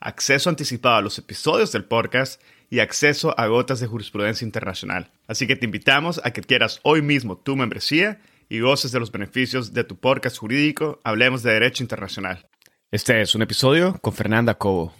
acceso 0.00 0.50
anticipado 0.50 0.96
a 0.96 1.00
los 1.00 1.18
episodios 1.18 1.72
del 1.72 1.84
podcast 1.84 2.42
y 2.68 2.80
acceso 2.80 3.38
a 3.38 3.46
gotas 3.46 3.80
de 3.80 3.86
jurisprudencia 3.86 4.44
internacional. 4.44 5.10
Así 5.26 5.46
que 5.46 5.56
te 5.56 5.64
invitamos 5.64 6.20
a 6.24 6.32
que 6.32 6.42
quieras 6.42 6.80
hoy 6.82 7.02
mismo 7.02 7.38
tu 7.38 7.56
membresía 7.56 8.20
y 8.48 8.60
goces 8.60 8.92
de 8.92 9.00
los 9.00 9.12
beneficios 9.12 9.72
de 9.72 9.84
tu 9.84 9.96
podcast 9.96 10.38
jurídico 10.38 11.00
Hablemos 11.04 11.42
de 11.42 11.52
Derecho 11.52 11.82
Internacional. 11.82 12.46
Este 12.90 13.20
es 13.20 13.34
un 13.34 13.42
episodio 13.42 13.98
con 14.00 14.12
Fernanda 14.12 14.54
Cobo. 14.54 14.94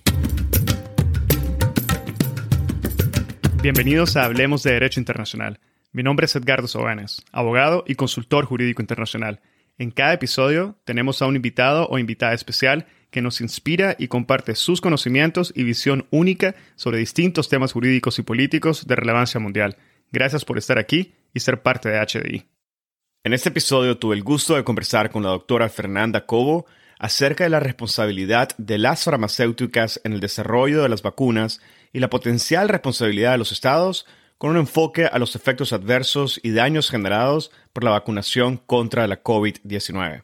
Bienvenidos 3.62 4.16
a 4.16 4.24
Hablemos 4.24 4.62
de 4.62 4.72
Derecho 4.72 5.00
Internacional. 5.00 5.60
Mi 5.92 6.02
nombre 6.02 6.26
es 6.26 6.36
Edgardo 6.36 6.68
Sobanes, 6.68 7.22
abogado 7.32 7.84
y 7.86 7.94
consultor 7.94 8.44
jurídico 8.44 8.82
internacional. 8.82 9.40
En 9.78 9.90
cada 9.90 10.14
episodio 10.14 10.78
tenemos 10.84 11.20
a 11.20 11.26
un 11.26 11.36
invitado 11.36 11.86
o 11.88 11.98
invitada 11.98 12.32
especial 12.32 12.86
que 13.16 13.22
nos 13.22 13.40
inspira 13.40 13.96
y 13.98 14.08
comparte 14.08 14.54
sus 14.54 14.82
conocimientos 14.82 15.50
y 15.56 15.64
visión 15.64 16.06
única 16.10 16.54
sobre 16.74 16.98
distintos 16.98 17.48
temas 17.48 17.72
jurídicos 17.72 18.18
y 18.18 18.22
políticos 18.22 18.86
de 18.86 18.94
relevancia 18.94 19.40
mundial. 19.40 19.78
Gracias 20.12 20.44
por 20.44 20.58
estar 20.58 20.76
aquí 20.78 21.14
y 21.32 21.40
ser 21.40 21.62
parte 21.62 21.88
de 21.88 21.98
HDI. 21.98 22.44
En 23.24 23.32
este 23.32 23.48
episodio 23.48 23.96
tuve 23.96 24.16
el 24.16 24.22
gusto 24.22 24.54
de 24.54 24.64
conversar 24.64 25.10
con 25.10 25.22
la 25.22 25.30
doctora 25.30 25.70
Fernanda 25.70 26.26
Cobo 26.26 26.66
acerca 26.98 27.44
de 27.44 27.48
la 27.48 27.58
responsabilidad 27.58 28.50
de 28.58 28.76
las 28.76 29.04
farmacéuticas 29.04 29.98
en 30.04 30.12
el 30.12 30.20
desarrollo 30.20 30.82
de 30.82 30.90
las 30.90 31.00
vacunas 31.00 31.62
y 31.94 32.00
la 32.00 32.10
potencial 32.10 32.68
responsabilidad 32.68 33.32
de 33.32 33.38
los 33.38 33.50
estados 33.50 34.04
con 34.36 34.50
un 34.50 34.58
enfoque 34.58 35.06
a 35.06 35.18
los 35.18 35.36
efectos 35.36 35.72
adversos 35.72 36.38
y 36.42 36.50
daños 36.50 36.90
generados 36.90 37.50
por 37.72 37.82
la 37.82 37.92
vacunación 37.92 38.58
contra 38.58 39.06
la 39.06 39.22
COVID-19. 39.22 40.22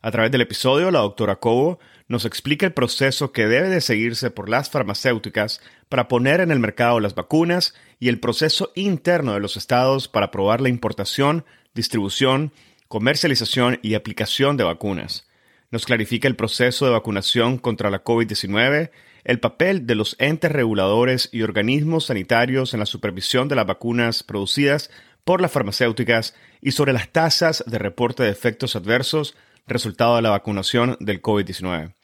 A 0.00 0.10
través 0.12 0.30
del 0.30 0.42
episodio, 0.42 0.92
la 0.92 1.00
doctora 1.00 1.36
Cobo 1.36 1.80
nos 2.08 2.24
explica 2.24 2.64
el 2.64 2.72
proceso 2.72 3.32
que 3.32 3.46
debe 3.46 3.68
de 3.68 3.82
seguirse 3.82 4.30
por 4.30 4.48
las 4.48 4.70
farmacéuticas 4.70 5.60
para 5.90 6.08
poner 6.08 6.40
en 6.40 6.50
el 6.50 6.58
mercado 6.58 7.00
las 7.00 7.14
vacunas 7.14 7.74
y 8.00 8.08
el 8.08 8.18
proceso 8.18 8.72
interno 8.74 9.34
de 9.34 9.40
los 9.40 9.58
estados 9.58 10.08
para 10.08 10.26
aprobar 10.26 10.62
la 10.62 10.70
importación, 10.70 11.44
distribución, 11.74 12.52
comercialización 12.88 13.78
y 13.82 13.94
aplicación 13.94 14.56
de 14.56 14.64
vacunas. 14.64 15.28
Nos 15.70 15.84
clarifica 15.84 16.26
el 16.26 16.36
proceso 16.36 16.86
de 16.86 16.92
vacunación 16.92 17.58
contra 17.58 17.90
la 17.90 18.02
COVID-19, 18.02 18.90
el 19.24 19.40
papel 19.40 19.86
de 19.86 19.94
los 19.94 20.16
entes 20.18 20.50
reguladores 20.50 21.28
y 21.30 21.42
organismos 21.42 22.06
sanitarios 22.06 22.72
en 22.72 22.80
la 22.80 22.86
supervisión 22.86 23.48
de 23.48 23.56
las 23.56 23.66
vacunas 23.66 24.22
producidas 24.22 24.90
por 25.24 25.42
las 25.42 25.52
farmacéuticas 25.52 26.34
y 26.62 26.72
sobre 26.72 26.94
las 26.94 27.10
tasas 27.10 27.62
de 27.66 27.78
reporte 27.78 28.22
de 28.22 28.30
efectos 28.30 28.76
adversos 28.76 29.36
resultado 29.66 30.16
de 30.16 30.22
la 30.22 30.30
vacunación 30.30 30.96
del 31.00 31.20
COVID-19. 31.20 31.97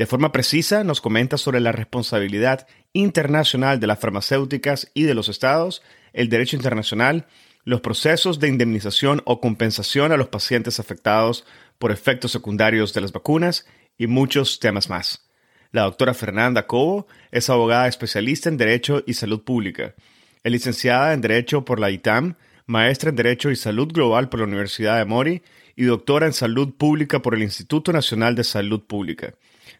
De 0.00 0.06
forma 0.06 0.32
precisa 0.32 0.82
nos 0.82 1.02
comenta 1.02 1.36
sobre 1.36 1.60
la 1.60 1.72
responsabilidad 1.72 2.66
internacional 2.94 3.80
de 3.80 3.86
las 3.86 3.98
farmacéuticas 3.98 4.90
y 4.94 5.02
de 5.02 5.12
los 5.12 5.28
estados, 5.28 5.82
el 6.14 6.30
derecho 6.30 6.56
internacional, 6.56 7.26
los 7.64 7.82
procesos 7.82 8.40
de 8.40 8.48
indemnización 8.48 9.20
o 9.26 9.42
compensación 9.42 10.10
a 10.10 10.16
los 10.16 10.28
pacientes 10.28 10.80
afectados 10.80 11.44
por 11.78 11.92
efectos 11.92 12.32
secundarios 12.32 12.94
de 12.94 13.02
las 13.02 13.12
vacunas 13.12 13.66
y 13.98 14.06
muchos 14.06 14.58
temas 14.58 14.88
más. 14.88 15.28
La 15.70 15.82
doctora 15.82 16.14
Fernanda 16.14 16.66
Cobo 16.66 17.06
es 17.30 17.50
abogada 17.50 17.86
especialista 17.86 18.48
en 18.48 18.56
Derecho 18.56 19.04
y 19.06 19.12
Salud 19.12 19.42
Pública. 19.42 19.94
Es 20.42 20.50
licenciada 20.50 21.12
en 21.12 21.20
Derecho 21.20 21.66
por 21.66 21.78
la 21.78 21.90
ITAM, 21.90 22.36
maestra 22.64 23.10
en 23.10 23.16
Derecho 23.16 23.50
y 23.50 23.56
Salud 23.56 23.92
Global 23.92 24.30
por 24.30 24.40
la 24.40 24.46
Universidad 24.46 24.96
de 24.96 25.04
Mori 25.04 25.42
y 25.76 25.84
doctora 25.84 26.24
en 26.24 26.32
Salud 26.32 26.72
Pública 26.72 27.20
por 27.20 27.34
el 27.34 27.42
Instituto 27.42 27.92
Nacional 27.92 28.34
de 28.34 28.44
Salud 28.44 28.80
Pública. 28.80 29.34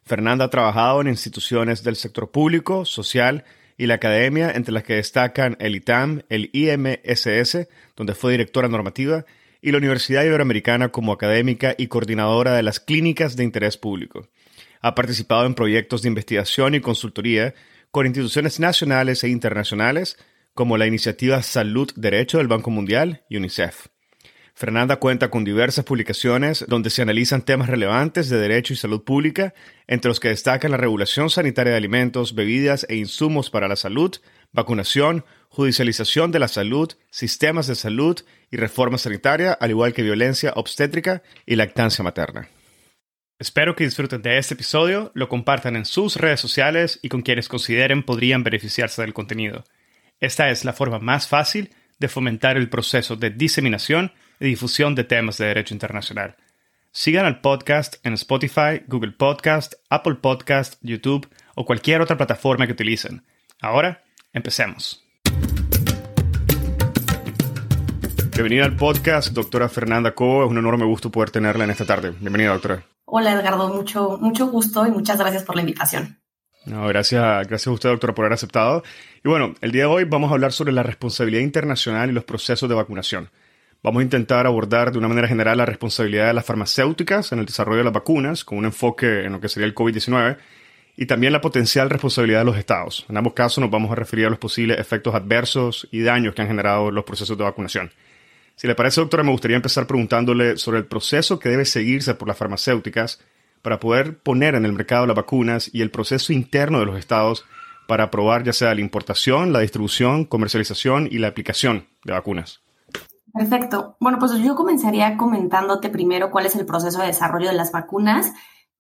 Fernanda 0.05 0.47
ha 0.47 0.51
trabajado 0.51 1.01
en 1.01 1.09
instituciones 1.09 1.83
del 1.83 1.97
sector 1.97 2.31
público, 2.31 2.85
social 2.85 3.45
y 3.77 3.87
la 3.87 3.95
academia, 3.95 4.51
entre 4.51 4.73
las 4.75 4.83
que 4.83 4.95
destacan 4.95 5.57
el 5.59 5.75
ITAM, 5.77 6.23
el 6.29 6.51
IMSS, 6.53 7.69
donde 7.97 8.15
fue 8.15 8.33
directora 8.33 8.69
normativa, 8.69 9.25
y 9.63 9.73
la 9.73 9.79
Universidad 9.79 10.25
Iberoamericana 10.25 10.91
como 10.91 11.13
académica 11.13 11.75
y 11.77 11.87
coordinadora 11.87 12.55
de 12.55 12.63
las 12.63 12.81
clínicas 12.81 13.37
de 13.37 13.45
interés 13.45 13.77
público. 13.77 14.29
Ha 14.81 14.95
participado 14.95 15.47
en 15.47 15.55
proyectos 15.55 16.03
de 16.03 16.09
investigación 16.09 16.75
y 16.75 16.81
consultoría 16.81 17.55
con 17.91 18.07
instituciones 18.07 18.61
nacionales 18.61 19.25
e 19.25 19.29
internacionales, 19.29 20.17
como 20.55 20.79
la 20.79 20.87
iniciativa 20.87 21.43
Salud 21.43 21.91
Derecho 21.97 22.39
del 22.39 22.49
Banco 22.49 22.71
Mundial 22.71 23.25
y 23.29 23.37
UNICEF. 23.37 23.87
Fernanda 24.61 24.97
cuenta 24.97 25.31
con 25.31 25.43
diversas 25.43 25.87
publicaciones 25.87 26.67
donde 26.69 26.91
se 26.91 27.01
analizan 27.01 27.41
temas 27.41 27.71
relevantes 27.71 28.29
de 28.29 28.37
derecho 28.37 28.75
y 28.75 28.77
salud 28.77 29.03
pública, 29.05 29.55
entre 29.87 30.11
los 30.11 30.21
que 30.21 30.29
destacan 30.29 30.71
la 30.71 30.77
regulación 30.77 31.31
sanitaria 31.31 31.71
de 31.71 31.79
alimentos, 31.79 32.35
bebidas 32.35 32.85
e 32.91 32.97
insumos 32.97 33.49
para 33.49 33.69
la 33.69 33.77
salud, 33.77 34.15
vacunación, 34.53 35.25
judicialización 35.49 36.31
de 36.31 36.41
la 36.41 36.49
salud, 36.49 36.93
sistemas 37.11 37.69
de 37.69 37.75
salud 37.75 38.21
y 38.51 38.59
reforma 38.59 38.99
sanitaria, 38.99 39.55
al 39.55 39.71
igual 39.71 39.95
que 39.95 40.03
violencia 40.03 40.53
obstétrica 40.55 41.23
y 41.47 41.57
lactancia 41.57 42.05
materna. 42.05 42.51
Espero 43.39 43.75
que 43.75 43.85
disfruten 43.85 44.21
de 44.21 44.37
este 44.37 44.53
episodio, 44.53 45.11
lo 45.15 45.31
compartan 45.31 45.75
en 45.75 45.87
sus 45.87 46.17
redes 46.17 46.41
sociales 46.41 46.99
y 47.01 47.09
con 47.09 47.23
quienes 47.23 47.49
consideren 47.49 48.03
podrían 48.03 48.45
beneficiarse 48.45 49.01
del 49.01 49.15
contenido. 49.15 49.65
Esta 50.21 50.51
es 50.51 50.67
la 50.67 50.75
forma 50.75 50.99
más 50.99 51.29
fácil 51.29 51.71
de 51.99 52.09
fomentar 52.09 52.59
el 52.59 52.69
proceso 52.69 53.17
de 53.17 53.31
diseminación 53.31 54.13
y 54.41 54.47
difusión 54.47 54.95
de 54.95 55.05
temas 55.05 55.37
de 55.39 55.47
derecho 55.47 55.75
internacional. 55.75 56.37
Sigan 56.91 57.27
al 57.27 57.41
podcast 57.41 58.05
en 58.05 58.15
Spotify, 58.15 58.83
Google 58.89 59.13
Podcast, 59.13 59.75
Apple 59.91 60.17
Podcast, 60.17 60.77
YouTube 60.81 61.29
o 61.55 61.65
cualquier 61.65 62.01
otra 62.01 62.17
plataforma 62.17 62.67
que 62.67 62.73
utilicen. 62.73 63.23
Ahora, 63.61 64.03
empecemos. 64.33 65.05
Bienvenida 68.33 68.65
al 68.65 68.77
podcast, 68.77 69.35
doctora 69.35 69.69
Fernanda 69.69 70.15
Cobo. 70.15 70.45
Es 70.45 70.51
un 70.51 70.57
enorme 70.57 70.87
gusto 70.87 71.11
poder 71.11 71.31
tenerla 71.31 71.65
en 71.65 71.71
esta 71.71 71.85
tarde. 71.85 72.15
Bienvenida, 72.19 72.53
doctora. 72.53 72.83
Hola, 73.05 73.35
Edgardo. 73.35 73.69
Mucho, 73.69 74.19
mucho 74.19 74.47
gusto 74.47 74.87
y 74.87 74.91
muchas 74.91 75.19
gracias 75.19 75.45
por 75.45 75.57
la 75.57 75.61
invitación. 75.61 76.19
No, 76.65 76.87
gracias, 76.87 77.47
gracias 77.47 77.67
a 77.67 77.73
usted, 77.73 77.91
doctora, 77.91 78.15
por 78.15 78.25
haber 78.25 78.35
aceptado. 78.35 78.83
Y 79.23 79.29
bueno, 79.29 79.55
el 79.61 79.73
día 79.73 79.83
de 79.83 79.89
hoy 79.89 80.05
vamos 80.05 80.31
a 80.31 80.35
hablar 80.35 80.53
sobre 80.53 80.73
la 80.73 80.83
responsabilidad 80.83 81.43
internacional 81.43 82.09
y 82.09 82.15
los 82.15 82.25
procesos 82.25 82.69
de 82.69 82.75
vacunación. 82.75 83.31
Vamos 83.83 84.01
a 84.01 84.05
intentar 84.05 84.47
abordar 84.47 84.93
de 84.93 84.99
una 84.99 85.09
manera 85.09 85.27
general 85.27 85.57
la 85.57 85.65
responsabilidad 85.65 86.27
de 86.27 86.35
las 86.35 86.45
farmacéuticas 86.45 87.33
en 87.33 87.39
el 87.39 87.47
desarrollo 87.47 87.79
de 87.79 87.85
las 87.85 87.95
vacunas, 87.95 88.45
con 88.45 88.59
un 88.59 88.67
enfoque 88.67 89.25
en 89.25 89.33
lo 89.33 89.41
que 89.41 89.49
sería 89.49 89.67
el 89.67 89.75
COVID-19, 89.75 90.37
y 90.99 91.07
también 91.07 91.33
la 91.33 91.41
potencial 91.41 91.89
responsabilidad 91.89 92.41
de 92.41 92.45
los 92.45 92.59
estados. 92.59 93.07
En 93.09 93.17
ambos 93.17 93.33
casos 93.33 93.63
nos 93.63 93.71
vamos 93.71 93.91
a 93.91 93.95
referir 93.95 94.27
a 94.27 94.31
los 94.31 94.39
posibles 94.39 94.79
efectos 94.79 95.15
adversos 95.15 95.89
y 95.91 96.03
daños 96.03 96.35
que 96.35 96.43
han 96.43 96.49
generado 96.49 96.91
los 96.91 97.05
procesos 97.05 97.39
de 97.39 97.45
vacunación. 97.45 97.91
Si 98.55 98.67
le 98.67 98.75
parece, 98.75 99.01
doctora, 99.01 99.23
me 99.23 99.31
gustaría 99.31 99.57
empezar 99.57 99.87
preguntándole 99.87 100.59
sobre 100.59 100.79
el 100.79 100.85
proceso 100.85 101.39
que 101.39 101.49
debe 101.49 101.65
seguirse 101.65 102.15
por 102.15 102.29
las 102.29 102.37
farmacéuticas 102.37 103.25
para 103.63 103.81
poder 103.81 104.19
poner 104.19 104.57
en 104.57 104.67
el 104.67 104.75
mercado 104.75 105.07
las 105.07 105.17
vacunas 105.17 105.71
y 105.73 105.81
el 105.81 105.91
proceso 105.91 106.35
interno 106.35 106.81
de 106.81 106.87
los 106.87 106.99
estados 106.99 107.47
para 107.87 108.05
aprobar 108.05 108.45
ya 108.45 108.53
sea 108.53 108.75
la 108.75 108.83
importación, 108.83 109.55
la 109.55 109.61
distribución, 109.61 110.27
comercialización 110.27 111.09
y 111.11 111.17
la 111.17 111.29
aplicación 111.29 111.87
de 112.05 112.13
vacunas. 112.13 112.61
Perfecto. 113.33 113.97
Bueno, 114.01 114.19
pues 114.19 114.33
yo 114.39 114.55
comenzaría 114.55 115.17
comentándote 115.17 115.89
primero 115.89 116.31
cuál 116.31 116.47
es 116.47 116.57
el 116.57 116.67
proceso 116.67 117.01
de 117.01 117.09
desarrollo 117.09 117.49
de 117.49 117.55
las 117.55 117.73
vacunas 117.73 118.33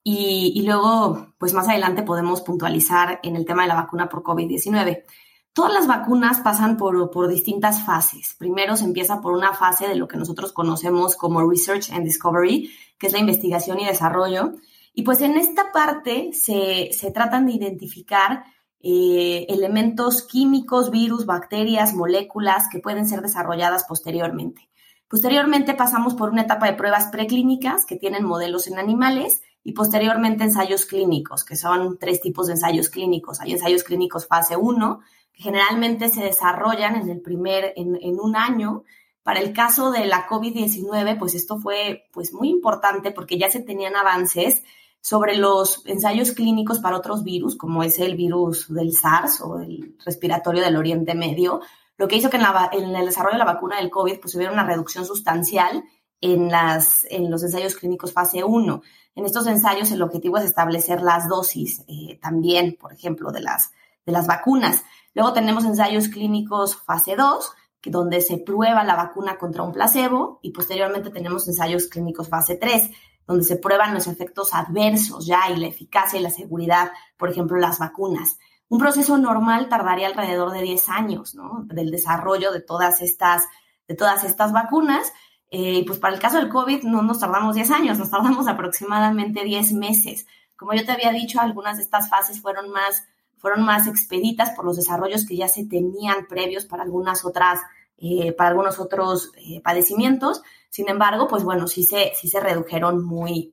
y, 0.02 0.62
luego, 0.64 1.35
pues 1.38 1.52
más 1.52 1.69
adelante 1.69 2.02
podemos 2.02 2.41
puntualizar 2.41 3.20
en 3.23 3.37
el 3.37 3.44
tema 3.44 3.62
de 3.62 3.69
la 3.69 3.75
vacuna 3.75 4.08
por 4.08 4.23
COVID-19. 4.23 5.05
Todas 5.52 5.73
las 5.73 5.87
vacunas 5.87 6.41
pasan 6.41 6.76
por, 6.76 7.11
por, 7.11 7.29
distintas 7.29 7.85
fases. 7.85 8.35
Primero 8.38 8.76
se 8.76 8.85
empieza 8.85 9.20
por 9.20 9.32
una 9.32 9.52
fase 9.52 9.88
de 9.88 9.97
lo 9.97 10.08
que 10.08 10.17
nosotros 10.17 10.52
conocemos 10.52 11.17
como 11.17 11.49
Research 11.49 11.91
and 11.93 12.05
Discovery, 12.05 12.70
que 12.99 13.08
es 13.08 13.12
la 13.12 13.19
investigación 13.19 13.79
y 13.81 13.87
desarrollo. 13.87 14.52
Y 14.94 15.02
pues 15.02 15.20
en 15.20 15.37
esta 15.37 15.70
parte 15.73 16.31
se, 16.32 16.91
se 16.93 17.11
tratan 17.11 17.47
de 17.47 17.52
identificar 17.52 18.44
eh, 18.82 19.47
elementos 19.49 20.23
químicos, 20.23 20.91
virus, 20.91 21.27
bacterias, 21.27 21.94
moléculas 21.94 22.69
que 22.71 22.79
pueden 22.79 23.06
ser 23.06 23.21
desarrolladas 23.21 23.85
posteriormente. 23.85 24.71
Posteriormente 25.11 25.75
pasamos 25.75 26.15
por 26.15 26.31
una 26.31 26.43
etapa 26.43 26.67
de 26.67 26.75
pruebas 26.75 27.09
preclínicas 27.09 27.85
que 27.85 27.97
tienen 27.97 28.25
modelos 28.25 28.69
en 28.69 28.79
animales 28.79 29.43
y 29.62 29.73
posteriormente 29.73 30.44
ensayos 30.44 30.87
clínicos, 30.87 31.44
que 31.44 31.56
son 31.56 31.99
tres 31.99 32.21
tipos 32.21 32.47
de 32.47 32.55
ensayos 32.55 32.88
clínicos. 32.88 33.41
Hay 33.41 33.53
ensayos 33.53 33.82
clínicos 33.82 34.27
fase 34.27 34.56
1, 34.56 35.00
que 35.33 35.43
generalmente 35.43 36.09
se 36.09 36.23
desarrollan 36.23 36.97
en 36.97 37.11
el 37.11 37.21
primer, 37.21 37.73
en, 37.76 38.21
un 38.21 38.37
año. 38.37 38.85
Para 39.23 39.41
el 39.41 39.53
caso 39.53 39.91
de 39.91 40.06
la 40.06 40.26
COVID-19, 40.26 41.19
pues 41.19 41.35
esto 41.35 41.59
fue 41.59 42.05
pues 42.12 42.33
muy 42.33 42.49
importante 42.49 43.11
porque 43.11 43.38
ya 43.38 43.50
se 43.50 43.61
tenían 43.61 43.97
avances 43.97 44.62
sobre 45.00 45.37
los 45.37 45.82
ensayos 45.87 46.32
clínicos 46.32 46.79
para 46.79 46.97
otros 46.97 47.25
virus, 47.25 47.56
como 47.56 47.82
es 47.82 47.99
el 47.99 48.17
virus 48.17 48.73
del 48.73 48.93
SARS 48.93 49.41
o 49.41 49.61
el 49.61 49.97
respiratorio 50.05 50.62
del 50.62 50.76
Oriente 50.76 51.14
Medio, 51.14 51.61
lo 51.97 52.08
que 52.08 52.17
hizo 52.17 52.31
que 52.31 52.38
en, 52.38 52.97
el 52.97 53.06
desarrollo 53.06 53.35
de 53.35 53.44
la 53.44 53.52
vacuna 53.52 53.76
del 53.76 53.91
COVID 53.91 54.20
pues 54.20 54.35
hubiera 54.35 54.52
una 54.52 54.64
reducción 54.64 55.05
sustancial 55.05 55.85
en, 56.20 56.50
las, 56.50 57.06
en 57.11 57.31
los 57.31 57.43
ensayos 57.43 57.75
clínicos 57.76 58.12
fase 58.12 58.44
1. 58.44 58.82
En 59.17 59.25
estos 59.25 59.47
ensayos 59.47 59.91
el 59.91 60.02
objetivo 60.02 60.38
es 60.38 60.44
establecer 60.44 61.02
las 61.02 61.29
dosis 61.29 61.85
eh, 61.88 62.19
también, 62.23 62.76
por 62.81 62.93
ejemplo, 62.93 63.32
de 63.32 63.41
las, 63.41 63.73
de 64.06 64.12
las 64.12 64.26
vacunas. 64.26 64.82
Luego 65.14 65.32
tenemos 65.32 65.64
ensayos 65.64 66.08
clínicos 66.08 66.76
fase 66.76 67.17
2, 67.17 67.52
que 67.81 67.91
donde 67.91 68.20
se 68.20 68.38
prueba 68.38 68.85
la 68.85 68.97
vacuna 68.97 69.38
contra 69.38 69.62
un 69.62 69.73
placebo, 69.73 70.38
y 70.43 70.52
posteriormente 70.52 71.11
tenemos 71.11 71.49
ensayos 71.49 71.88
clínicos 71.88 72.29
fase 72.29 72.56
3, 72.56 72.91
donde 73.27 73.45
se 73.45 73.57
prueban 73.57 73.95
los 73.95 74.07
efectos 74.07 74.55
adversos 74.55 75.27
ya 75.27 75.51
y 75.51 75.57
la 75.57 75.69
eficacia 75.69 76.19
y 76.19 76.23
la 76.23 76.31
seguridad, 76.31 76.91
por 77.17 77.31
ejemplo, 77.31 77.59
las 77.59 77.79
vacunas. 77.79 78.39
Un 78.69 78.79
proceso 78.79 79.19
normal 79.19 79.69
tardaría 79.69 80.07
alrededor 80.07 80.53
de 80.53 80.63
10 80.63 80.89
años, 80.91 81.35
¿no? 81.35 81.65
Del 81.65 81.91
desarrollo 81.91 82.53
de 82.53 82.61
todas 82.61 83.01
estas, 83.03 83.49
de 83.89 83.97
todas 83.97 84.25
estas 84.25 84.53
vacunas. 84.53 85.13
Eh, 85.51 85.85
pues 85.87 85.99
para 85.99 86.15
el 86.15 86.21
caso 86.21 86.37
del 86.37 86.49
COVID 86.49 86.85
no 86.85 87.03
nos 87.03 87.19
tardamos 87.19 87.57
10 87.57 87.71
años, 87.73 87.99
nos 87.99 88.11
tardamos 88.11 88.47
aproximadamente 88.47 89.45
10 89.45 89.73
meses. 89.73 90.27
Como 90.57 90.75
yo 90.75 90.85
te 90.85 90.93
había 90.93 91.11
dicho, 91.11 91.41
algunas 91.41 91.79
de 91.79 91.83
estas 91.83 92.09
fases 92.09 92.41
fueron 92.41 92.71
más, 92.71 93.05
fueron 93.39 93.65
más 93.65 93.89
expeditas 93.89 94.51
por 94.51 94.65
los 94.65 94.77
desarrollos 94.77 95.27
que 95.27 95.37
ya 95.37 95.49
se 95.49 95.65
tenían 95.67 96.27
previos 96.29 96.67
para 96.67 96.85
algunas 96.85 97.25
otras, 97.25 97.61
eh, 98.00 98.32
para 98.32 98.50
algunos 98.50 98.79
otros 98.79 99.31
eh, 99.37 99.61
padecimientos. 99.62 100.43
Sin 100.69 100.88
embargo, 100.88 101.29
pues 101.29 101.44
bueno, 101.44 101.67
sí 101.69 101.85
se, 101.85 102.12
sí 102.14 102.29
se 102.29 102.41
redujeron 102.41 103.05
muy 103.05 103.52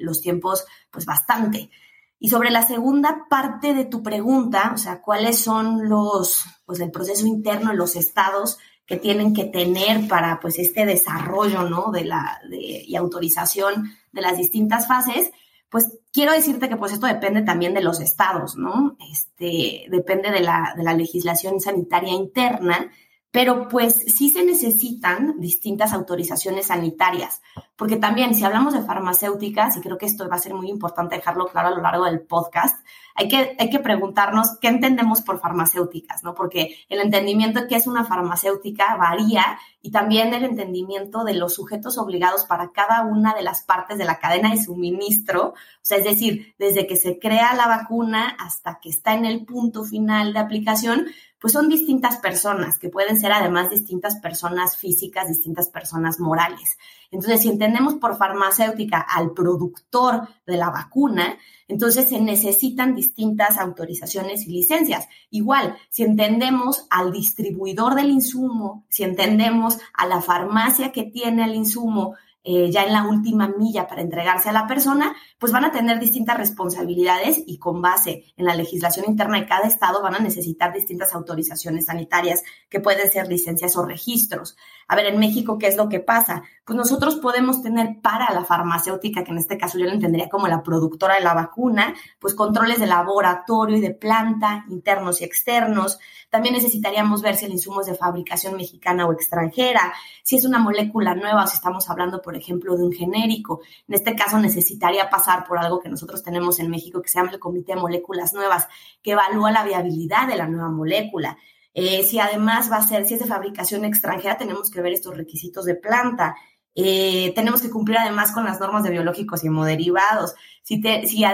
los 0.00 0.20
tiempos, 0.20 0.66
pues 0.90 1.06
bastante. 1.06 1.70
Y 2.18 2.28
sobre 2.28 2.50
la 2.50 2.62
segunda 2.62 3.26
parte 3.28 3.74
de 3.74 3.84
tu 3.84 4.02
pregunta, 4.02 4.72
o 4.74 4.78
sea, 4.78 5.02
cuáles 5.02 5.38
son 5.38 5.88
los, 5.88 6.44
pues 6.64 6.80
el 6.80 6.90
proceso 6.90 7.26
interno 7.26 7.70
en 7.70 7.76
los 7.76 7.94
estados 7.94 8.58
que 8.86 8.96
tienen 8.96 9.34
que 9.34 9.44
tener 9.44 10.08
para, 10.08 10.40
pues, 10.40 10.58
este 10.58 10.86
desarrollo, 10.86 11.68
¿no? 11.68 11.90
De 11.90 12.04
la, 12.04 12.40
de, 12.48 12.84
y 12.86 12.96
autorización 12.96 13.92
de 14.12 14.22
las 14.22 14.38
distintas 14.38 14.86
fases, 14.86 15.30
pues 15.68 15.98
quiero 16.12 16.32
decirte 16.32 16.68
que 16.68 16.76
pues 16.76 16.92
esto 16.92 17.06
depende 17.06 17.42
también 17.42 17.74
de 17.74 17.82
los 17.82 18.00
estados, 18.00 18.56
¿no? 18.56 18.96
Este, 19.12 19.86
depende 19.90 20.30
de 20.30 20.40
la, 20.40 20.72
de 20.76 20.84
la 20.84 20.94
legislación 20.94 21.60
sanitaria 21.60 22.12
interna 22.12 22.90
pero 23.36 23.68
pues 23.68 23.92
sí 24.16 24.30
se 24.30 24.46
necesitan 24.46 25.38
distintas 25.38 25.92
autorizaciones 25.92 26.68
sanitarias, 26.68 27.42
porque 27.76 27.96
también 27.96 28.34
si 28.34 28.42
hablamos 28.46 28.72
de 28.72 28.80
farmacéuticas, 28.80 29.76
y 29.76 29.82
creo 29.82 29.98
que 29.98 30.06
esto 30.06 30.26
va 30.26 30.36
a 30.36 30.38
ser 30.38 30.54
muy 30.54 30.70
importante 30.70 31.16
dejarlo 31.16 31.44
claro 31.44 31.68
a 31.68 31.72
lo 31.72 31.82
largo 31.82 32.06
del 32.06 32.20
podcast, 32.20 32.82
hay 33.14 33.28
que, 33.28 33.54
hay 33.58 33.68
que 33.68 33.78
preguntarnos 33.78 34.56
qué 34.58 34.68
entendemos 34.68 35.20
por 35.20 35.38
farmacéuticas, 35.38 36.24
¿no? 36.24 36.34
Porque 36.34 36.78
el 36.88 37.00
entendimiento 37.00 37.60
de 37.60 37.66
qué 37.66 37.76
es 37.76 37.86
una 37.86 38.04
farmacéutica 38.04 38.96
varía 38.96 39.58
y 39.82 39.90
también 39.90 40.32
el 40.32 40.44
entendimiento 40.44 41.22
de 41.22 41.34
los 41.34 41.54
sujetos 41.54 41.98
obligados 41.98 42.46
para 42.46 42.72
cada 42.72 43.02
una 43.02 43.34
de 43.34 43.42
las 43.42 43.62
partes 43.62 43.98
de 43.98 44.06
la 44.06 44.18
cadena 44.18 44.50
de 44.50 44.62
suministro, 44.62 45.48
o 45.48 45.54
sea, 45.82 45.98
es 45.98 46.04
decir, 46.04 46.54
desde 46.58 46.86
que 46.86 46.96
se 46.96 47.18
crea 47.18 47.54
la 47.54 47.68
vacuna 47.68 48.34
hasta 48.38 48.80
que 48.80 48.88
está 48.88 49.12
en 49.12 49.26
el 49.26 49.44
punto 49.44 49.84
final 49.84 50.32
de 50.32 50.38
aplicación, 50.38 51.06
pues 51.46 51.52
son 51.52 51.68
distintas 51.68 52.16
personas, 52.16 52.76
que 52.76 52.88
pueden 52.88 53.20
ser 53.20 53.30
además 53.30 53.70
distintas 53.70 54.16
personas 54.16 54.76
físicas, 54.76 55.28
distintas 55.28 55.68
personas 55.68 56.18
morales. 56.18 56.76
Entonces, 57.12 57.42
si 57.42 57.48
entendemos 57.48 57.94
por 57.94 58.16
farmacéutica 58.16 58.98
al 58.98 59.30
productor 59.30 60.26
de 60.44 60.56
la 60.56 60.70
vacuna, 60.70 61.38
entonces 61.68 62.08
se 62.08 62.20
necesitan 62.20 62.96
distintas 62.96 63.58
autorizaciones 63.58 64.44
y 64.48 64.54
licencias. 64.54 65.06
Igual, 65.30 65.76
si 65.88 66.02
entendemos 66.02 66.88
al 66.90 67.12
distribuidor 67.12 67.94
del 67.94 68.10
insumo, 68.10 68.84
si 68.88 69.04
entendemos 69.04 69.78
a 69.94 70.04
la 70.06 70.20
farmacia 70.20 70.90
que 70.90 71.04
tiene 71.04 71.44
el 71.44 71.54
insumo, 71.54 72.16
eh, 72.48 72.70
ya 72.70 72.84
en 72.84 72.92
la 72.92 73.02
última 73.08 73.48
milla 73.48 73.88
para 73.88 74.02
entregarse 74.02 74.48
a 74.48 74.52
la 74.52 74.68
persona, 74.68 75.16
pues 75.36 75.50
van 75.50 75.64
a 75.64 75.72
tener 75.72 75.98
distintas 75.98 76.36
responsabilidades 76.36 77.42
y 77.44 77.58
con 77.58 77.82
base 77.82 78.22
en 78.36 78.44
la 78.44 78.54
legislación 78.54 79.06
interna 79.08 79.40
de 79.40 79.46
cada 79.46 79.66
estado 79.66 80.00
van 80.00 80.14
a 80.14 80.20
necesitar 80.20 80.72
distintas 80.72 81.12
autorizaciones 81.12 81.86
sanitarias 81.86 82.44
que 82.68 82.78
pueden 82.78 83.10
ser 83.10 83.26
licencias 83.26 83.76
o 83.76 83.84
registros. 83.84 84.56
A 84.86 84.94
ver, 84.94 85.06
en 85.06 85.18
México, 85.18 85.58
¿qué 85.58 85.66
es 85.66 85.76
lo 85.76 85.88
que 85.88 85.98
pasa? 85.98 86.44
Pues 86.64 86.76
nosotros 86.76 87.16
podemos 87.16 87.62
tener 87.62 88.00
para 88.00 88.32
la 88.32 88.44
farmacéutica, 88.44 89.24
que 89.24 89.32
en 89.32 89.38
este 89.38 89.58
caso 89.58 89.76
yo 89.76 89.86
lo 89.86 89.92
entendería 89.92 90.28
como 90.28 90.46
la 90.46 90.62
productora 90.62 91.16
de 91.16 91.24
la 91.24 91.34
vacuna, 91.34 91.94
pues 92.20 92.34
controles 92.34 92.78
de 92.78 92.86
laboratorio 92.86 93.76
y 93.76 93.80
de 93.80 93.92
planta, 93.92 94.64
internos 94.68 95.20
y 95.20 95.24
externos. 95.24 95.98
También 96.28 96.54
necesitaríamos 96.54 97.22
ver 97.22 97.36
si 97.36 97.46
el 97.46 97.52
insumo 97.52 97.80
es 97.80 97.86
de 97.86 97.94
fabricación 97.94 98.56
mexicana 98.56 99.06
o 99.06 99.12
extranjera, 99.12 99.94
si 100.22 100.36
es 100.36 100.44
una 100.44 100.58
molécula 100.58 101.14
nueva 101.14 101.44
o 101.44 101.46
si 101.46 101.56
estamos 101.56 101.88
hablando, 101.88 102.20
por 102.20 102.36
ejemplo, 102.36 102.76
de 102.76 102.84
un 102.84 102.92
genérico. 102.92 103.60
En 103.88 103.94
este 103.94 104.14
caso 104.14 104.38
necesitaría 104.38 105.08
pasar 105.08 105.46
por 105.46 105.58
algo 105.58 105.80
que 105.80 105.88
nosotros 105.88 106.22
tenemos 106.22 106.58
en 106.58 106.70
México 106.70 107.00
que 107.00 107.08
se 107.08 107.18
llama 107.18 107.32
el 107.32 107.38
Comité 107.38 107.74
de 107.74 107.80
Moléculas 107.80 108.34
Nuevas, 108.34 108.66
que 109.02 109.12
evalúa 109.12 109.50
la 109.50 109.64
viabilidad 109.64 110.26
de 110.26 110.36
la 110.36 110.46
nueva 110.46 110.68
molécula. 110.68 111.38
Eh, 111.78 112.02
si 112.04 112.18
además 112.18 112.72
va 112.72 112.76
a 112.76 112.82
ser, 112.82 113.06
si 113.06 113.14
es 113.14 113.20
de 113.20 113.26
fabricación 113.26 113.84
extranjera, 113.84 114.38
tenemos 114.38 114.70
que 114.70 114.80
ver 114.80 114.94
estos 114.94 115.14
requisitos 115.14 115.66
de 115.66 115.74
planta. 115.74 116.34
Eh, 116.78 117.32
tenemos 117.34 117.62
que 117.62 117.70
cumplir 117.70 117.96
además 117.96 118.32
con 118.32 118.44
las 118.44 118.60
normas 118.60 118.82
de 118.84 118.90
biológicos 118.90 119.42
y 119.42 119.46
hemoderivados. 119.46 120.34
Si, 120.62 120.82
si, 121.06 121.24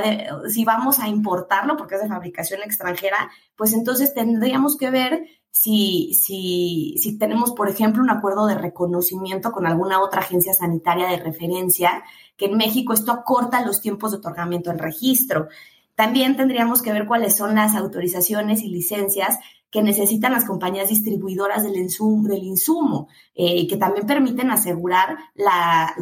si 0.48 0.64
vamos 0.64 1.00
a 1.00 1.08
importarlo 1.08 1.76
porque 1.76 1.96
es 1.96 2.02
de 2.02 2.08
fabricación 2.08 2.62
extranjera, 2.62 3.28
pues 3.56 3.72
entonces 3.72 4.14
tendríamos 4.14 4.76
que 4.76 4.90
ver 4.90 5.26
si, 5.50 6.14
si, 6.14 6.94
si 6.96 7.18
tenemos, 7.18 7.52
por 7.52 7.68
ejemplo, 7.68 8.02
un 8.02 8.10
acuerdo 8.10 8.46
de 8.46 8.54
reconocimiento 8.54 9.50
con 9.50 9.66
alguna 9.66 10.00
otra 10.00 10.20
agencia 10.20 10.54
sanitaria 10.54 11.08
de 11.08 11.16
referencia, 11.16 12.04
que 12.36 12.46
en 12.46 12.56
México 12.56 12.92
esto 12.92 13.10
acorta 13.10 13.66
los 13.66 13.80
tiempos 13.80 14.12
de 14.12 14.18
otorgamiento 14.18 14.70
del 14.70 14.78
registro. 14.78 15.48
También 15.96 16.36
tendríamos 16.36 16.82
que 16.82 16.92
ver 16.92 17.06
cuáles 17.06 17.36
son 17.36 17.56
las 17.56 17.74
autorizaciones 17.74 18.62
y 18.62 18.68
licencias 18.68 19.38
que 19.72 19.82
necesitan 19.82 20.32
las 20.32 20.44
compañías 20.44 20.90
distribuidoras 20.90 21.62
del 21.62 21.76
insumo, 21.76 22.28
del 22.28 22.42
insumo 22.42 23.08
eh, 23.34 23.66
que 23.66 23.78
también 23.78 24.06
permiten 24.06 24.50
asegurar 24.50 25.16
la, 25.34 25.94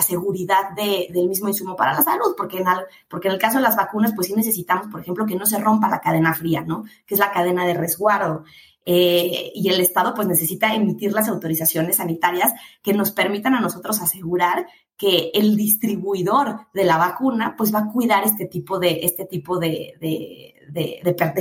seguridad 0.00 0.70
del 0.74 1.28
mismo 1.28 1.46
insumo 1.46 1.76
para 1.76 1.92
la 1.92 2.02
salud, 2.02 2.34
porque 2.34 2.60
en, 2.60 2.66
en 2.66 3.30
el 3.30 3.38
caso 3.38 3.58
de 3.58 3.62
las 3.62 3.76
vacunas, 3.76 4.14
pues 4.16 4.28
sí 4.28 4.32
necesitamos, 4.34 4.86
por 4.86 5.02
ejemplo, 5.02 5.26
que 5.26 5.36
no 5.36 5.44
se 5.44 5.58
rompa 5.58 5.90
la 5.90 6.00
cadena 6.00 6.32
fría, 6.32 6.62
¿no? 6.62 6.84
Que 7.04 7.14
es 7.14 7.20
la 7.20 7.30
cadena 7.30 7.66
de 7.66 7.74
resguardo. 7.74 8.44
Eh, 8.86 9.52
y 9.54 9.68
el 9.68 9.78
Estado 9.82 10.14
pues 10.14 10.26
necesita 10.26 10.74
emitir 10.74 11.12
las 11.12 11.28
autorizaciones 11.28 11.96
sanitarias 11.96 12.54
que 12.82 12.94
nos 12.94 13.10
permitan 13.10 13.54
a 13.54 13.60
nosotros 13.60 14.00
asegurar 14.00 14.66
que 14.96 15.30
el 15.34 15.58
distribuidor 15.58 16.68
de 16.72 16.84
la 16.84 16.96
vacuna 16.96 17.54
pues 17.56 17.74
va 17.74 17.80
a 17.80 17.92
cuidar 17.92 18.24
este 18.24 18.46
tipo 18.46 18.78
de, 18.78 19.00
este 19.02 19.26
tipo 19.26 19.58
de 19.58 20.54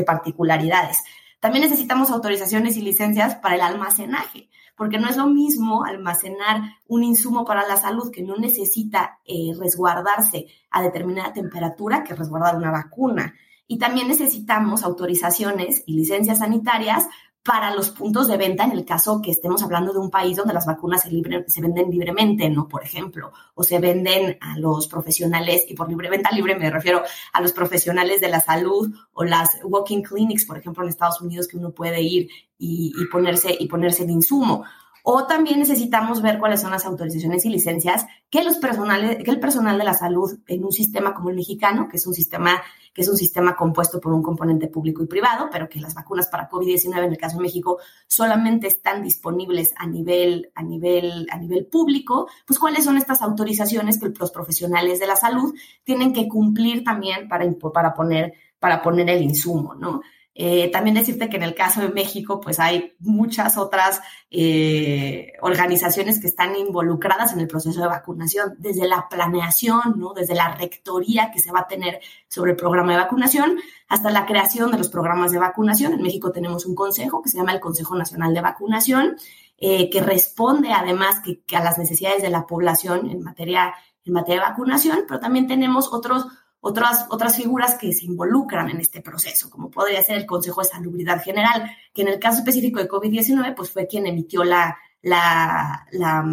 particularidades. 0.06 0.98
También 1.40 1.64
necesitamos 1.64 2.12
autorizaciones 2.12 2.76
y 2.76 2.82
licencias 2.82 3.36
para 3.36 3.56
el 3.56 3.62
almacenaje, 3.62 4.50
porque 4.76 4.98
no 4.98 5.10
es 5.10 5.18
lo 5.18 5.28
mismo 5.28 5.86
almacenar 5.86 6.62
un 6.88 7.04
insumo 7.04 7.46
para 7.46 7.68
la 7.68 7.78
salud 7.78 8.12
que 8.12 8.24
no 8.24 8.36
necesita 8.36 9.20
eh, 9.26 9.54
resguardarse 9.58 10.48
a 10.70 10.82
determinada 10.82 11.34
temperatura 11.34 12.04
que 12.04 12.16
resguardar 12.16 12.56
una 12.58 12.72
vacuna. 12.72 13.36
Y 13.68 13.78
también 13.78 14.08
necesitamos 14.08 14.84
autorizaciones 14.84 15.84
y 15.86 15.94
licencias 15.94 16.40
sanitarias 16.40 17.08
para 17.44 17.74
los 17.74 17.90
puntos 17.90 18.28
de 18.28 18.38
venta 18.38 18.66
en 18.66 18.74
el 18.74 18.86
caso 18.86 19.22
que 19.22 19.32
estemos 19.32 19.64
hablando 19.64 19.94
de 19.94 20.00
un 20.00 20.12
país 20.12 20.38
donde 20.38 20.54
las 20.54 20.66
vacunas 20.66 21.02
se, 21.02 21.10
se, 21.48 21.62
venden 21.62 21.90
libremente, 21.90 22.50
¿no? 22.50 22.68
Por 22.68 22.84
ejemplo, 22.84 23.32
o 23.56 23.64
se 23.64 23.80
venden 23.80 24.38
a 24.42 24.60
los 24.60 24.88
profesionales, 24.88 25.66
y 25.68 25.74
por 25.74 25.90
libre 25.90 26.10
venta 26.10 26.32
libre 26.32 26.56
me 26.58 26.70
refiero 26.70 27.02
a 27.34 27.42
los 27.42 27.54
profesionales 27.54 28.20
de 28.22 28.30
la 28.30 28.42
salud 28.42 28.94
o 29.14 29.24
las 29.24 29.58
walking 29.64 30.02
clinics, 30.02 30.46
por 30.46 30.58
ejemplo, 30.58 30.84
en 30.84 30.90
Estados 30.90 31.22
Unidos, 31.22 31.48
que 31.48 31.58
uno 31.58 31.72
puede 31.72 32.02
ir 32.02 32.30
y, 32.58 32.94
ponerse, 33.12 33.56
y 33.58 33.68
ponerse 33.68 34.04
el 34.04 34.12
insumo. 34.12 34.66
O 35.04 35.26
también 35.26 35.60
necesitamos 35.60 36.22
ver 36.22 36.40
cuáles 36.40 36.62
son 36.62 36.72
las 36.72 36.86
autorizaciones 36.86 37.46
y 37.46 37.50
licencias 37.50 38.06
que, 38.30 38.44
los 38.44 38.58
personales, 38.58 39.24
que 39.24 39.32
el 39.32 39.40
personal 39.40 39.78
de 39.78 39.84
la 39.84 39.94
salud 39.94 40.40
en 40.48 40.64
un 40.64 40.72
sistema 40.72 41.14
como 41.14 41.30
el 41.30 41.36
mexicano, 41.36 41.88
que 41.88 41.98
es 41.98 42.06
un 42.06 42.14
sistema, 42.14 42.62
que 42.94 43.02
es 43.02 43.10
un 43.10 43.18
sistema 43.18 43.56
compuesto 43.56 44.00
por 44.00 44.14
un 44.14 44.22
componente 44.22 44.68
público 44.68 45.04
y 45.04 45.08
privado, 45.08 45.50
pero 45.52 45.70
que 45.70 45.80
las 45.80 45.94
vacunas 45.94 46.28
para 46.28 46.50
COVID-19 46.50 47.06
en 47.06 47.12
el 47.12 47.18
caso 47.18 47.38
de 47.38 47.44
México 47.44 47.80
solamente 48.08 48.68
están 48.68 49.02
disponibles 49.02 49.74
a 49.78 49.88
nivel, 49.88 50.52
a 50.56 50.64
nivel, 50.64 51.28
a 51.32 51.38
nivel 51.38 51.66
público, 51.66 52.28
pues 52.46 52.60
cuáles 52.60 52.84
son 52.86 52.98
estas 52.98 53.22
autorizaciones 53.22 54.00
que 54.00 54.10
los 54.10 54.32
profesionales 54.32 55.00
de 55.00 55.08
la 55.08 55.16
salud 55.16 55.54
tienen 55.84 56.14
que 56.14 56.28
cumplir 56.28 56.84
también 56.84 57.28
para, 57.28 57.50
para, 57.74 57.94
poner, 57.94 58.34
para 58.60 58.82
poner 58.82 59.10
el 59.10 59.24
insumo, 59.24 59.76
¿no? 59.76 60.02
Eh, 60.42 60.70
también 60.72 60.96
decirte 60.96 61.28
que 61.28 61.36
en 61.36 61.44
el 61.44 61.54
caso 61.54 61.82
de 61.82 61.90
México, 61.90 62.40
pues 62.40 62.62
hay 62.62 62.96
muchas 63.00 63.58
otras 63.58 64.00
eh, 64.32 65.34
organizaciones 65.42 66.18
que 66.18 66.28
están 66.28 66.56
involucradas 66.56 67.34
en 67.34 67.42
el 67.42 67.48
proceso 67.48 67.82
de 67.82 67.88
vacunación, 67.88 68.56
desde 68.58 68.88
la 68.88 69.10
planeación, 69.10 69.96
¿no? 69.98 70.14
desde 70.14 70.36
la 70.36 70.56
rectoría 70.56 71.30
que 71.32 71.40
se 71.40 71.52
va 71.52 71.60
a 71.60 71.68
tener 71.68 72.00
sobre 72.30 72.52
el 72.52 72.58
programa 72.58 72.94
de 72.94 73.00
vacunación, 73.00 73.60
hasta 73.90 74.12
la 74.12 74.26
creación 74.26 74.72
de 74.72 74.78
los 74.78 74.88
programas 74.88 75.34
de 75.34 75.40
vacunación. 75.40 75.92
En 75.92 76.02
México 76.02 76.32
tenemos 76.32 76.66
un 76.66 76.74
consejo 76.74 77.22
que 77.22 77.28
se 77.28 77.38
llama 77.38 77.52
el 77.52 77.60
Consejo 77.60 77.98
Nacional 77.98 78.34
de 78.34 78.40
Vacunación, 78.40 79.18
eh, 79.58 79.90
que 79.90 80.00
responde 80.00 80.72
además 80.72 81.20
que, 81.20 81.44
a 81.54 81.62
las 81.62 81.78
necesidades 81.78 82.22
de 82.22 82.30
la 82.30 82.48
población 82.48 83.10
en 83.10 83.22
materia, 83.24 83.74
en 84.06 84.14
materia 84.14 84.40
de 84.40 84.50
vacunación, 84.52 85.00
pero 85.06 85.20
también 85.20 85.48
tenemos 85.48 85.92
otros 85.92 86.28
otras, 86.62 87.06
otras 87.10 87.38
figuras 87.38 87.76
que 87.76 87.94
se 87.94 88.06
involucran 88.06 88.70
en 88.70 88.80
este 88.80 89.02
proceso, 89.02 89.50
como 89.50 89.72
podría 89.72 90.04
ser 90.04 90.18
el 90.18 90.26
Consejo 90.26 90.62
de 90.62 90.68
Salubridad 90.68 91.24
General, 91.24 91.70
que 91.94 92.02
en 92.02 92.10
el 92.10 92.20
caso 92.20 92.40
específico 92.40 92.80
de 92.80 92.90
COVID-19, 92.90 93.56
pues 93.56 93.72
fue 93.72 93.88
quien 93.88 94.06
emitió 94.06 94.44
la, 94.44 94.78
la, 95.02 95.86
la, 95.92 96.26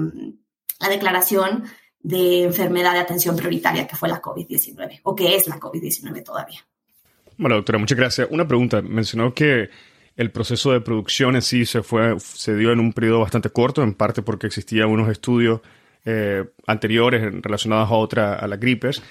la 0.80 0.88
declaración 0.88 1.64
de 2.00 2.45
enfermedad 2.45 2.92
de 2.92 3.00
atención 3.00 3.37
prioritaria, 3.37 3.87
que 3.87 3.97
fue 3.97 4.09
la 4.09 4.23
COVID-19, 4.23 5.00
o 5.02 5.14
que 5.14 5.35
es 5.35 5.49
la 5.49 5.59
COVID-19 5.59 6.23
todavía. 6.25 6.61
Bueno, 7.37 7.56
doctora, 7.56 7.78
muchas 7.78 7.99
gracias. 7.99 8.28
Una 8.30 8.47
pregunta. 8.47 8.80
Mencionó 8.80 9.35
que 9.35 9.68
el 10.16 10.30
proceso 10.30 10.73
de 10.73 10.80
producción 10.80 11.37
en 11.37 11.42
sí 11.42 11.66
se, 11.66 11.83
fue, 11.83 12.18
se 12.21 12.56
dio 12.56 12.73
en 12.73 12.80
un 12.80 12.92
periodo 12.92 13.21
bastante 13.21 13.50
corto, 13.50 13.83
en 13.83 13.95
parte 13.95 14.23
porque 14.23 14.47
existían 14.47 14.88
unos 14.88 15.11
estudios 15.11 15.61
eh, 16.04 16.45
anteriores 16.66 17.42
relacionados 17.42 17.90
a 17.90 17.95
otra, 17.95 18.35
a 18.35 18.47
las 18.47 18.59
gripes. 18.59 19.02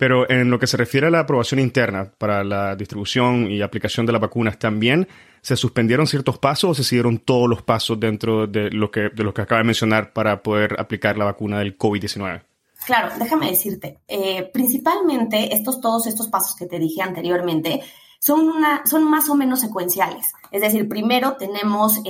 Pero 0.00 0.30
en 0.30 0.48
lo 0.48 0.58
que 0.58 0.66
se 0.66 0.78
refiere 0.78 1.08
a 1.08 1.10
la 1.10 1.20
aprobación 1.20 1.60
interna 1.60 2.10
para 2.16 2.42
la 2.42 2.74
distribución 2.74 3.50
y 3.50 3.60
aplicación 3.60 4.06
de 4.06 4.12
las 4.12 4.20
vacunas, 4.22 4.58
¿también 4.58 5.06
se 5.42 5.56
suspendieron 5.56 6.06
ciertos 6.06 6.38
pasos 6.38 6.70
o 6.70 6.74
se 6.74 6.84
siguieron 6.84 7.18
todos 7.18 7.46
los 7.46 7.60
pasos 7.60 8.00
dentro 8.00 8.46
de 8.46 8.70
lo 8.70 8.90
que, 8.90 9.10
de 9.10 9.22
los 9.22 9.34
que 9.34 9.42
acaba 9.42 9.58
de 9.58 9.66
mencionar 9.66 10.14
para 10.14 10.42
poder 10.42 10.74
aplicar 10.80 11.18
la 11.18 11.26
vacuna 11.26 11.58
del 11.58 11.76
COVID-19? 11.76 12.42
Claro, 12.86 13.12
déjame 13.18 13.50
decirte, 13.50 13.98
eh, 14.08 14.48
principalmente 14.50 15.54
estos, 15.54 15.82
todos 15.82 16.06
estos 16.06 16.28
pasos 16.28 16.56
que 16.56 16.64
te 16.64 16.78
dije 16.78 17.02
anteriormente 17.02 17.82
son, 18.18 18.48
una, 18.48 18.86
son 18.86 19.04
más 19.04 19.28
o 19.28 19.34
menos 19.34 19.60
secuenciales. 19.60 20.32
Es 20.50 20.62
decir, 20.62 20.88
primero 20.88 21.34
tenemos 21.34 22.00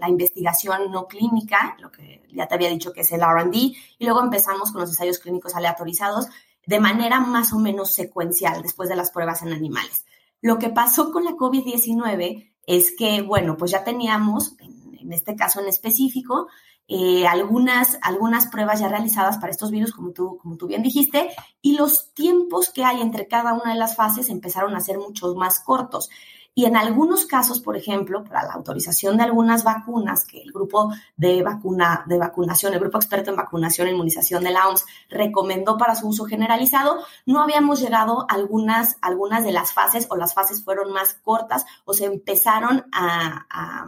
la 0.00 0.08
investigación 0.08 0.90
no 0.90 1.06
clínica, 1.06 1.76
lo 1.78 1.92
que 1.92 2.22
ya 2.32 2.48
te 2.48 2.56
había 2.56 2.70
dicho 2.70 2.92
que 2.92 3.02
es 3.02 3.12
el 3.12 3.20
RD, 3.20 3.54
y 3.54 3.76
luego 4.00 4.20
empezamos 4.20 4.72
con 4.72 4.80
los 4.80 4.90
ensayos 4.90 5.20
clínicos 5.20 5.54
aleatorizados 5.54 6.26
de 6.66 6.80
manera 6.80 7.20
más 7.20 7.52
o 7.52 7.58
menos 7.58 7.92
secuencial 7.92 8.62
después 8.62 8.88
de 8.88 8.96
las 8.96 9.10
pruebas 9.10 9.42
en 9.42 9.52
animales. 9.52 10.04
Lo 10.40 10.58
que 10.58 10.70
pasó 10.70 11.12
con 11.12 11.24
la 11.24 11.32
COVID-19 11.32 12.52
es 12.66 12.94
que, 12.96 13.22
bueno, 13.22 13.56
pues 13.56 13.70
ya 13.70 13.84
teníamos, 13.84 14.56
en, 14.58 15.12
este 15.12 15.36
caso 15.36 15.60
en 15.60 15.68
específico, 15.68 16.48
eh, 16.88 17.26
algunas, 17.26 17.98
algunas 18.02 18.48
pruebas 18.48 18.80
ya 18.80 18.88
realizadas 18.88 19.38
para 19.38 19.50
estos 19.50 19.70
virus, 19.70 19.92
como 19.92 20.12
tú, 20.12 20.38
como 20.38 20.56
tú 20.56 20.66
bien 20.66 20.82
dijiste, 20.82 21.30
y 21.60 21.76
los 21.76 22.12
tiempos 22.14 22.70
que 22.70 22.84
hay 22.84 23.00
entre 23.00 23.28
cada 23.28 23.52
una 23.54 23.72
de 23.72 23.78
las 23.78 23.96
fases 23.96 24.28
empezaron 24.28 24.74
a 24.74 24.80
ser 24.80 24.98
mucho 24.98 25.34
más 25.34 25.60
cortos. 25.60 26.10
Y 26.54 26.66
en 26.66 26.76
algunos 26.76 27.24
casos, 27.24 27.60
por 27.60 27.76
ejemplo, 27.76 28.24
para 28.24 28.44
la 28.44 28.52
autorización 28.52 29.16
de 29.16 29.22
algunas 29.22 29.64
vacunas 29.64 30.26
que 30.26 30.42
el 30.42 30.52
grupo 30.52 30.92
de, 31.16 31.42
vacuna, 31.42 32.04
de 32.06 32.18
vacunación, 32.18 32.74
el 32.74 32.80
grupo 32.80 32.98
experto 32.98 33.30
en 33.30 33.36
vacunación 33.36 33.88
e 33.88 33.92
inmunización 33.92 34.44
de 34.44 34.50
la 34.50 34.68
OMS 34.68 34.84
recomendó 35.08 35.78
para 35.78 35.94
su 35.94 36.08
uso 36.08 36.26
generalizado, 36.26 36.98
no 37.24 37.42
habíamos 37.42 37.80
llegado 37.80 38.26
algunas, 38.28 38.98
algunas 39.00 39.44
de 39.44 39.52
las 39.52 39.72
fases 39.72 40.06
o 40.10 40.16
las 40.16 40.34
fases 40.34 40.62
fueron 40.62 40.92
más 40.92 41.14
cortas 41.14 41.64
o 41.86 41.94
se 41.94 42.04
empezaron 42.04 42.84
a, 42.92 43.46
a 43.48 43.86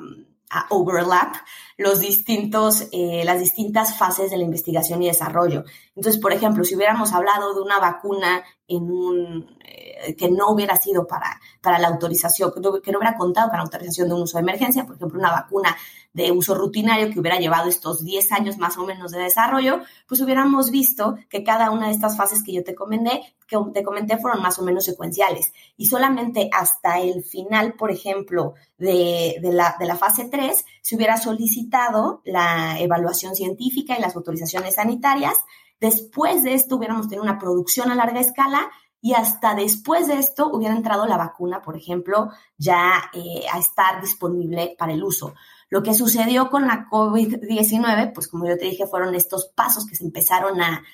overlap 0.71 1.37
los 1.77 2.01
distintos, 2.01 2.89
eh, 2.93 3.23
las 3.25 3.41
distintas 3.41 3.97
fases 3.97 4.31
de 4.31 4.37
la 4.37 4.45
investigación 4.45 5.03
y 5.03 5.09
desarrollo. 5.09 5.65
Entonces, 5.97 6.21
por 6.21 6.33
ejemplo, 6.33 6.65
si 6.65 6.77
hubiéramos 6.77 7.13
hablado 7.13 7.55
de 7.55 7.61
una 7.61 7.79
vacuna 7.79 8.43
en 8.69 8.85
un, 8.85 9.59
eh, 9.65 10.15
que 10.17 10.31
no 10.31 10.51
hubiera 10.51 10.77
sido 10.77 11.07
para, 11.07 11.41
para 11.61 11.79
la 11.79 11.89
autorización, 11.89 12.53
que 12.53 12.61
no, 12.61 12.71
hubiera 12.71 13.17
contado 13.17 13.49
con 13.49 13.59
la 13.59 13.65
autorización 13.65 14.09
de 14.09 14.15
un 14.15 14.23
uso 14.23 14.39
de 14.39 14.43
emergencia, 14.43 14.87
por 14.87 14.97
ejemplo, 14.97 15.19
una 15.19 15.33
vacuna 15.33 15.77
de 16.15 16.31
uso 16.31 16.55
rutinario 16.55 17.11
que 17.11 17.19
hubiera 17.19 17.39
llevado 17.39 17.69
estos 17.69 18.05
10 18.05 18.33
años 18.33 18.57
más 18.57 18.79
o 18.79 18.87
menos 18.87 19.11
de 19.11 19.19
desarrollo, 19.19 19.81
pues 20.07 20.21
hubiéramos 20.21 20.71
visto 20.71 21.17
que 21.29 21.43
cada 21.43 21.73
una 21.73 21.89
de 21.89 21.93
estas 21.93 22.17
fases 22.17 22.43
que 22.45 22.53
yo 22.53 22.63
te 22.63 22.75
comenté, 22.75 23.35
que 23.49 23.59
te 23.75 23.83
comenté 23.83 24.17
fueron 24.19 24.41
más 24.41 24.59
o 24.61 24.63
menos 24.63 24.85
secuenciales. 24.85 25.53
Y 25.77 25.87
solamente 25.87 26.49
hasta 26.53 27.01
el 27.01 27.25
final, 27.25 27.75
por 27.75 27.91
ejemplo, 27.91 28.55
de, 28.79 29.39
la, 29.43 29.77
de 29.79 29.87
la 29.87 29.97
fase 29.97 30.27
3, 30.27 30.65
se 30.81 30.97
hubiera 30.97 31.17
solicitado 31.17 32.23
la 32.25 32.79
evaluación 32.79 33.35
científica 33.35 33.99
y 33.99 34.01
las 34.01 34.15
autorizaciones 34.15 34.77
sanitarias. 34.77 35.35
Después 35.81 36.45
de 36.45 36.55
esto 36.55 36.77
hubiéramos 36.77 37.09
tenido 37.09 37.25
una 37.25 37.41
producción 37.41 37.91
a 37.91 37.97
larga 37.97 38.21
escala 38.21 38.71
y 39.01 39.13
hasta 39.13 39.55
después 39.55 40.07
de 40.07 40.15
esto 40.15 40.49
hubiera 40.51 40.75
entrado 40.75 41.07
la 41.07 41.19
vacuna, 41.19 41.61
por 41.61 41.77
ejemplo, 41.77 42.31
ya 42.57 43.11
eh, 43.13 43.45
a 43.53 43.59
estar 43.59 44.01
disponible 44.01 44.77
para 44.79 44.95
el 44.95 45.05
uso. 45.05 45.35
Lo 45.75 45.83
que 45.83 45.93
sucedió 45.93 46.51
con 46.51 46.69
la 46.69 46.89
COVID-19, 46.89 48.13
pues 48.15 48.29
como 48.29 48.47
yo 48.47 48.57
te 48.57 48.67
dije, 48.67 48.87
fueron 48.87 49.13
estos 49.17 49.49
pasos 49.57 49.85
que 49.87 49.97
se 49.97 50.05
empezaron 50.05 50.61
a, 50.61 50.85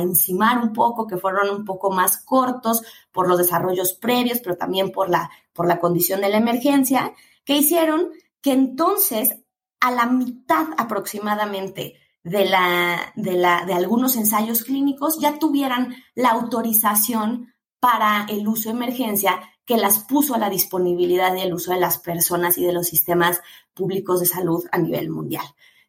encimar 0.00 0.58
un 0.58 0.72
poco, 0.72 1.06
que 1.06 1.16
fueron 1.16 1.48
un 1.50 1.64
poco 1.64 1.92
más 1.92 2.16
cortos 2.16 2.82
por 3.12 3.28
los 3.28 3.38
desarrollos 3.38 3.92
previos, 3.92 4.40
pero 4.40 4.56
también 4.56 4.90
por 4.90 5.08
la, 5.08 5.30
por 5.52 5.68
la 5.68 5.78
condición 5.78 6.22
de 6.22 6.28
la 6.28 6.38
emergencia, 6.38 7.14
que 7.44 7.58
hicieron 7.58 8.10
que 8.40 8.50
entonces 8.50 9.44
a 9.78 9.92
la 9.92 10.06
mitad 10.06 10.66
aproximadamente 10.76 12.00
de, 12.24 12.46
la, 12.46 13.12
de, 13.14 13.34
la, 13.34 13.64
de 13.64 13.74
algunos 13.74 14.16
ensayos 14.16 14.64
clínicos 14.64 15.20
ya 15.20 15.38
tuvieran 15.38 15.94
la 16.16 16.30
autorización 16.30 17.54
para 17.78 18.26
el 18.28 18.48
uso 18.48 18.70
de 18.70 18.74
emergencia 18.74 19.40
que 19.68 19.76
las 19.76 19.98
puso 19.98 20.34
a 20.34 20.38
la 20.38 20.48
disponibilidad 20.48 21.36
y 21.36 21.42
el 21.42 21.52
uso 21.52 21.72
de 21.72 21.78
las 21.78 21.98
personas 21.98 22.56
y 22.56 22.64
de 22.64 22.72
los 22.72 22.86
sistemas 22.86 23.42
públicos 23.74 24.18
de 24.18 24.24
salud 24.24 24.64
a 24.72 24.78
nivel 24.78 25.10
mundial. 25.10 25.44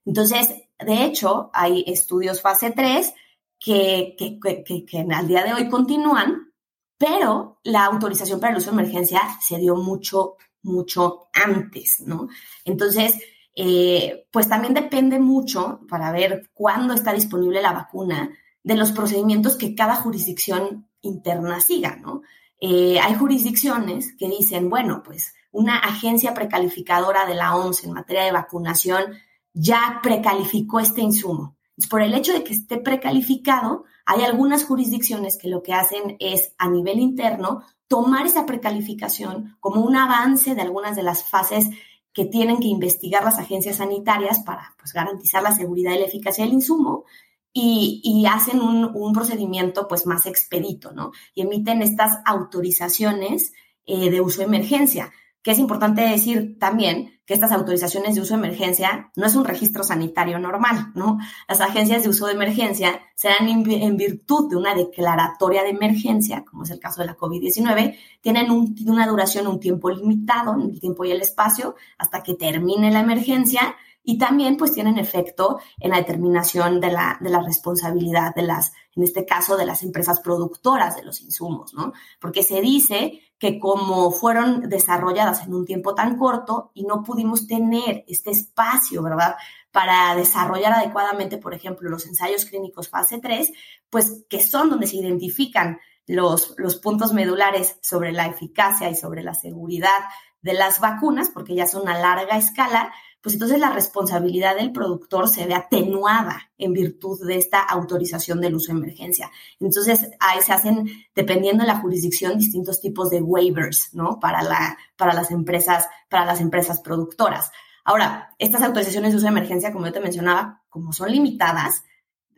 Entonces, 0.05 0.49
de 0.77 1.05
hecho, 1.05 1.49
hay 1.53 1.85
estudios 1.87 2.41
fase 2.41 2.71
3 2.71 3.13
que, 3.57 4.17
que, 4.17 4.37
que, 4.65 4.85
que 4.85 4.99
al 4.99 5.27
día 5.29 5.45
de 5.45 5.53
hoy 5.53 5.69
continúan, 5.69 6.51
pero 6.97 7.61
la 7.63 7.85
autorización 7.85 8.41
para 8.41 8.51
el 8.51 8.57
uso 8.57 8.71
de 8.71 8.81
emergencia 8.81 9.21
se 9.39 9.57
dio 9.57 9.77
mucho, 9.77 10.35
mucho 10.61 11.29
antes, 11.31 12.01
¿no? 12.01 12.27
Entonces, 12.65 13.17
eh, 13.55 14.27
pues 14.29 14.49
también 14.49 14.73
depende 14.73 15.19
mucho 15.19 15.79
para 15.87 16.11
ver 16.11 16.49
cuándo 16.53 16.93
está 16.93 17.13
disponible 17.13 17.61
la 17.61 17.71
vacuna 17.71 18.37
de 18.61 18.75
los 18.75 18.91
procedimientos 18.91 19.55
que 19.55 19.73
cada 19.73 19.95
jurisdicción 19.95 20.89
interna 20.99 21.61
siga, 21.61 21.95
¿no? 21.95 22.23
Eh, 22.59 22.99
hay 22.99 23.15
jurisdicciones 23.15 24.15
que 24.17 24.27
dicen, 24.27 24.69
bueno, 24.69 25.01
pues 25.03 25.33
una 25.51 25.77
agencia 25.77 26.33
precalificadora 26.33 27.25
de 27.25 27.35
la 27.35 27.55
OMS 27.55 27.83
en 27.83 27.93
materia 27.93 28.23
de 28.23 28.31
vacunación 28.31 29.13
ya 29.53 29.99
precalificó 30.03 30.79
este 30.79 31.01
insumo. 31.01 31.55
por 31.89 32.01
el 32.01 32.13
hecho 32.13 32.33
de 32.33 32.43
que 32.43 32.53
esté 32.53 32.77
precalificado, 32.77 33.85
hay 34.05 34.23
algunas 34.23 34.65
jurisdicciones 34.65 35.37
que 35.37 35.47
lo 35.47 35.63
que 35.63 35.73
hacen 35.73 36.17
es 36.19 36.53
a 36.57 36.69
nivel 36.69 36.99
interno 36.99 37.63
tomar 37.87 38.25
esa 38.25 38.45
precalificación 38.45 39.55
como 39.61 39.81
un 39.81 39.95
avance 39.95 40.55
de 40.55 40.61
algunas 40.61 40.97
de 40.97 41.03
las 41.03 41.23
fases 41.23 41.69
que 42.11 42.25
tienen 42.25 42.59
que 42.59 42.67
investigar 42.67 43.23
las 43.23 43.39
agencias 43.39 43.77
sanitarias 43.77 44.39
para 44.39 44.75
pues, 44.77 44.91
garantizar 44.91 45.41
la 45.41 45.55
seguridad 45.55 45.93
y 45.93 45.99
la 45.99 46.05
eficacia 46.05 46.43
del 46.43 46.53
insumo 46.53 47.05
y, 47.53 48.25
hacen 48.29 48.61
un, 48.61 49.13
procedimiento 49.13 49.87
pues 49.87 50.05
más 50.05 50.25
expedito, 50.25 50.91
¿no? 50.91 51.11
Y 51.33 51.41
emiten 51.41 51.81
estas 51.81 52.19
autorizaciones 52.25 53.53
eh, 53.85 54.09
de 54.09 54.21
uso 54.21 54.39
de 54.39 54.45
emergencia, 54.45 55.11
que 55.41 55.51
es 55.51 55.59
importante 55.59 56.01
decir 56.01 56.57
también 56.59 57.19
que 57.25 57.33
estas 57.33 57.51
autorizaciones 57.51 58.15
de 58.15 58.21
uso 58.21 58.33
de 58.35 58.45
emergencia 58.45 59.11
no 59.15 59.25
es 59.25 59.35
un 59.35 59.45
registro 59.45 59.83
sanitario 59.83 60.37
normal, 60.39 60.91
¿no? 60.95 61.17
Las 61.47 61.61
agencias 61.61 62.03
de 62.03 62.09
uso 62.09 62.27
de 62.27 62.33
emergencia 62.33 63.01
se 63.15 63.29
dan 63.29 63.47
en 63.47 63.97
virtud 63.97 64.49
de 64.49 64.55
una 64.55 64.75
declaratoria 64.75 65.63
de 65.63 65.69
emergencia, 65.69 66.43
como 66.43 66.63
es 66.63 66.71
el 66.71 66.79
caso 66.79 67.01
de 67.01 67.07
la 67.07 67.17
COVID-19, 67.17 67.97
tienen 68.21 68.51
una 68.51 69.07
duración, 69.07 69.47
un 69.47 69.59
tiempo 69.59 69.89
limitado 69.89 70.55
el 70.59 70.79
tiempo 70.79 71.05
y 71.05 71.11
el 71.11 71.21
espacio 71.21 71.75
hasta 71.97 72.21
que 72.21 72.35
termine 72.35 72.91
la 72.91 73.01
emergencia 73.01 73.75
y 74.09 74.17
también 74.17 74.57
pues 74.57 74.73
tienen 74.73 74.97
efecto 74.97 75.59
en 75.79 75.91
la 75.91 75.97
determinación 75.97 76.81
de 76.81 76.91
la, 76.91 77.19
de 77.21 77.29
la 77.29 77.43
responsabilidad 77.43 78.33
de 78.33 78.41
las, 78.41 78.73
en 78.95 79.03
este 79.03 79.23
caso, 79.23 79.55
de 79.55 79.67
las 79.67 79.83
empresas 79.83 80.19
productoras 80.19 80.95
de 80.95 81.03
los 81.03 81.21
insumos, 81.21 81.75
¿no? 81.75 81.93
Porque 82.19 82.41
se 82.41 82.59
dice 82.59 83.21
que 83.37 83.59
como 83.59 84.09
fueron 84.09 84.67
desarrolladas 84.67 85.45
en 85.45 85.53
un 85.53 85.63
tiempo 85.63 85.93
tan 85.93 86.17
corto 86.17 86.71
y 86.73 86.85
no 86.85 87.03
pudimos 87.03 87.45
tener 87.45 88.03
este 88.07 88.31
espacio, 88.31 89.03
¿verdad? 89.03 89.35
Para 89.71 90.15
desarrollar 90.15 90.73
adecuadamente, 90.73 91.37
por 91.37 91.53
ejemplo, 91.53 91.87
los 91.87 92.07
ensayos 92.07 92.45
clínicos 92.45 92.89
fase 92.89 93.19
3, 93.19 93.51
pues 93.91 94.25
que 94.27 94.41
son 94.41 94.71
donde 94.71 94.87
se 94.87 94.97
identifican 94.97 95.77
los, 96.07 96.55
los 96.57 96.77
puntos 96.77 97.13
medulares 97.13 97.77
sobre 97.83 98.11
la 98.11 98.25
eficacia 98.25 98.89
y 98.89 98.95
sobre 98.95 99.21
la 99.21 99.35
seguridad 99.35 99.99
de 100.41 100.53
las 100.53 100.79
vacunas, 100.79 101.29
porque 101.29 101.53
ya 101.53 101.67
son 101.67 101.87
a 101.87 101.99
larga 101.99 102.37
escala, 102.37 102.91
pues 103.21 103.33
entonces 103.33 103.59
la 103.59 103.71
responsabilidad 103.71 104.55
del 104.55 104.71
productor 104.71 105.27
se 105.27 105.45
ve 105.45 105.53
atenuada 105.53 106.51
en 106.57 106.73
virtud 106.73 107.25
de 107.27 107.37
esta 107.37 107.59
autorización 107.59 108.39
del 108.39 108.55
uso 108.55 108.71
de 108.71 108.79
emergencia. 108.79 109.29
Entonces 109.59 110.09
ahí 110.19 110.41
se 110.41 110.53
hacen, 110.53 110.89
dependiendo 111.13 111.63
de 111.63 111.67
la 111.67 111.79
jurisdicción, 111.79 112.37
distintos 112.37 112.79
tipos 112.79 113.09
de 113.09 113.21
waivers, 113.21 113.93
¿no? 113.93 114.19
Para, 114.19 114.41
la, 114.41 114.77
para, 114.95 115.13
las, 115.13 115.31
empresas, 115.31 115.87
para 116.09 116.25
las 116.25 116.39
empresas 116.39 116.79
productoras. 116.81 117.51
Ahora, 117.83 118.35
estas 118.37 118.61
autorizaciones 118.61 119.11
de 119.11 119.17
uso 119.17 119.25
de 119.25 119.31
emergencia, 119.31 119.73
como 119.73 119.85
yo 119.85 119.93
te 119.93 119.99
mencionaba, 119.99 120.63
como 120.69 120.93
son 120.93 121.11
limitadas, 121.11 121.83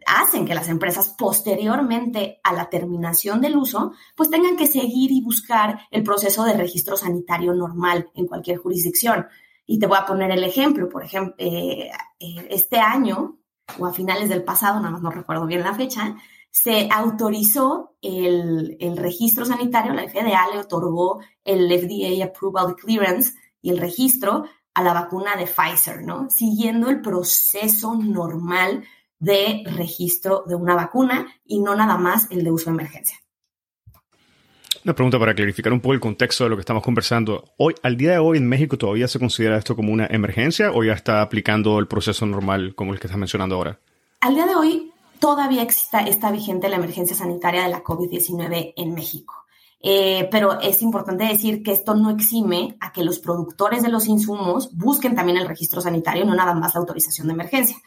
hacen 0.06 0.46
que 0.46 0.56
las 0.56 0.70
empresas 0.70 1.14
posteriormente 1.18 2.40
a 2.44 2.54
la 2.54 2.70
terminación 2.70 3.42
del 3.42 3.56
uso, 3.56 3.94
pues 4.16 4.30
tengan 4.30 4.58
que 4.58 4.68
seguir 4.68 5.12
y 5.12 5.22
buscar 5.22 5.82
el 5.92 6.04
proceso 6.04 6.44
de 6.44 6.54
registro 6.54 6.98
sanitario 6.98 7.54
normal 7.54 8.10
en 8.16 8.28
cualquier 8.28 8.58
jurisdicción. 8.58 9.28
Y 9.66 9.80
te 9.80 9.88
voy 9.88 9.98
a 9.98 10.06
poner 10.06 10.32
el 10.32 10.44
ejemplo, 10.44 10.90
por 10.90 11.04
ejemplo, 11.04 11.36
eh, 11.38 11.90
eh, 12.20 12.48
este 12.50 12.80
año 12.80 13.38
o 13.80 13.86
a 13.86 13.94
finales 13.94 14.30
del 14.30 14.44
pasado, 14.44 14.80
nada 14.80 14.92
más 14.92 15.02
no 15.02 15.12
recuerdo 15.12 15.46
bien 15.46 15.64
la 15.64 15.74
fecha, 15.74 16.16
se 16.50 16.90
autorizó 16.92 17.96
el, 18.02 18.78
registro 18.98 19.46
sanitario, 19.46 19.94
la 19.94 20.08
FDA 20.08 20.52
le 20.54 20.60
otorgó 20.60 21.22
el 21.46 21.72
FDA 21.72 22.26
Approval 22.26 22.76
Clearance 22.76 23.34
y 23.62 23.70
el 23.70 23.78
registro 23.78 24.44
a 24.74 24.84
la 24.84 24.94
vacuna 24.94 25.36
de 25.38 25.48
Pfizer, 25.48 26.04
¿no? 26.04 26.30
Siguiendo 26.30 26.90
el 26.90 27.02
proceso 27.02 27.96
normal 27.96 28.84
de 29.20 29.64
registro 29.66 30.44
de 30.46 30.56
una 30.56 30.76
vacuna 30.76 31.28
y 31.46 31.60
no 31.62 31.76
nada 31.76 31.98
más 31.98 32.28
el 32.32 32.44
de 32.44 32.52
uso 32.52 32.66
de 32.66 32.72
emergencia. 32.72 33.18
Una 34.84 34.96
pregunta 34.96 35.20
para 35.20 35.36
clarificar 35.36 35.72
un 35.74 35.80
poco 35.80 35.94
el 35.94 36.00
contexto 36.00 36.44
de 36.44 36.50
lo 36.50 36.56
que 36.56 36.62
estamos 36.62 36.82
conversando. 36.82 37.54
Hoy, 37.58 37.76
al 37.84 37.98
día 37.98 38.12
de 38.12 38.18
hoy 38.18 38.40
en 38.40 38.50
México 38.50 38.80
todavía 38.80 39.08
se 39.08 39.20
considera 39.20 39.58
esto 39.58 39.76
como 39.76 39.94
una 39.94 40.08
emergencia 40.08 40.72
o 40.72 40.84
ya 40.84 40.94
está 40.94 41.22
aplicando 41.22 41.78
el 41.78 41.88
proceso 41.88 42.26
normal 42.26 42.74
como 42.74 42.92
el 42.92 43.00
que 43.00 43.06
estás 43.06 43.20
mencionando 43.20 43.56
ahora? 43.56 43.80
Al 44.22 44.34
día 44.34 44.48
de 44.48 44.56
hoy 44.56 44.92
todavía 45.20 45.62
está 45.62 46.32
vigente 46.32 46.68
la 46.68 46.78
emergencia 46.78 47.16
sanitaria 47.16 47.64
de 47.64 47.70
la 47.70 47.84
COVID-19 47.84 48.74
en 48.76 48.96
México. 48.96 49.36
Eh, 49.84 50.28
pero 50.32 50.60
es 50.60 50.82
importante 50.82 51.26
decir 51.26 51.64
que 51.64 51.72
esto 51.72 51.96
no 51.96 52.12
exime 52.12 52.76
a 52.80 52.92
que 52.92 53.04
los 53.04 53.20
productores 53.20 53.82
de 53.82 53.90
los 53.90 54.08
insumos 54.08 54.76
busquen 54.76 55.16
también 55.16 55.38
el 55.38 55.48
registro 55.48 55.82
sanitario, 55.82 56.26
no 56.26 56.36
nada 56.36 56.54
más 56.54 56.74
la 56.74 56.82
autorización 56.82 57.28
de 57.28 57.34
emergencia. 57.34 57.78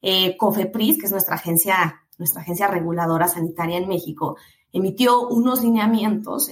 Eh, 0.00 0.36
COFEPRIS, 0.36 0.98
que 0.98 1.06
es 1.06 1.12
nuestra 1.12 1.36
agencia, 1.36 2.02
nuestra 2.18 2.42
agencia 2.42 2.68
reguladora 2.68 3.28
sanitaria 3.28 3.76
en 3.76 3.88
México, 3.88 4.36
emitió 4.72 5.28
unos 5.28 5.62
lineamientos 5.62 6.50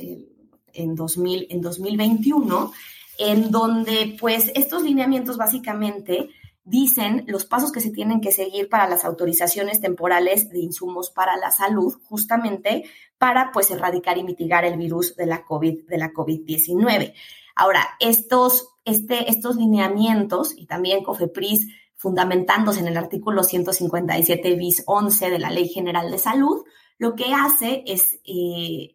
en, 0.72 0.94
2000, 0.94 1.46
en 1.50 1.60
2021 1.60 2.72
en 3.18 3.50
donde 3.50 4.16
pues 4.18 4.50
estos 4.54 4.82
lineamientos 4.82 5.36
básicamente 5.36 6.30
dicen 6.64 7.24
los 7.26 7.44
pasos 7.44 7.72
que 7.72 7.80
se 7.80 7.90
tienen 7.90 8.20
que 8.20 8.32
seguir 8.32 8.68
para 8.68 8.88
las 8.88 9.04
autorizaciones 9.04 9.80
temporales 9.80 10.48
de 10.50 10.60
insumos 10.60 11.10
para 11.10 11.36
la 11.36 11.50
salud, 11.50 11.94
justamente 12.04 12.84
para 13.18 13.50
pues 13.52 13.70
erradicar 13.70 14.16
y 14.18 14.24
mitigar 14.24 14.64
el 14.64 14.78
virus 14.78 15.16
de 15.16 15.26
la 15.26 15.44
COVID, 15.44 15.86
de 15.86 15.98
la 15.98 16.12
COVID-19. 16.12 17.12
Ahora, 17.56 17.86
estos, 18.00 18.68
este, 18.84 19.30
estos 19.30 19.56
lineamientos 19.56 20.54
y 20.56 20.66
también 20.66 21.04
COFEPRIS 21.04 21.66
fundamentándose 21.96 22.80
en 22.80 22.88
el 22.88 22.96
artículo 22.96 23.42
157 23.42 24.54
bis 24.54 24.82
11 24.86 25.28
de 25.28 25.38
la 25.38 25.50
Ley 25.50 25.68
General 25.68 26.10
de 26.10 26.18
Salud, 26.18 26.64
lo 27.00 27.16
que 27.16 27.32
hace 27.32 27.82
es 27.86 28.20
eh, 28.26 28.94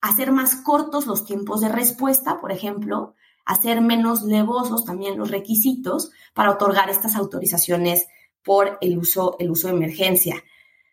hacer 0.00 0.30
más 0.30 0.54
cortos 0.54 1.08
los 1.08 1.24
tiempos 1.26 1.60
de 1.60 1.68
respuesta, 1.68 2.40
por 2.40 2.52
ejemplo, 2.52 3.16
hacer 3.44 3.80
menos 3.80 4.22
levosos 4.22 4.84
también 4.84 5.18
los 5.18 5.32
requisitos 5.32 6.12
para 6.32 6.52
otorgar 6.52 6.90
estas 6.90 7.16
autorizaciones 7.16 8.06
por 8.44 8.78
el 8.80 8.96
uso, 8.96 9.34
el 9.40 9.50
uso 9.50 9.66
de 9.66 9.74
emergencia. 9.74 10.44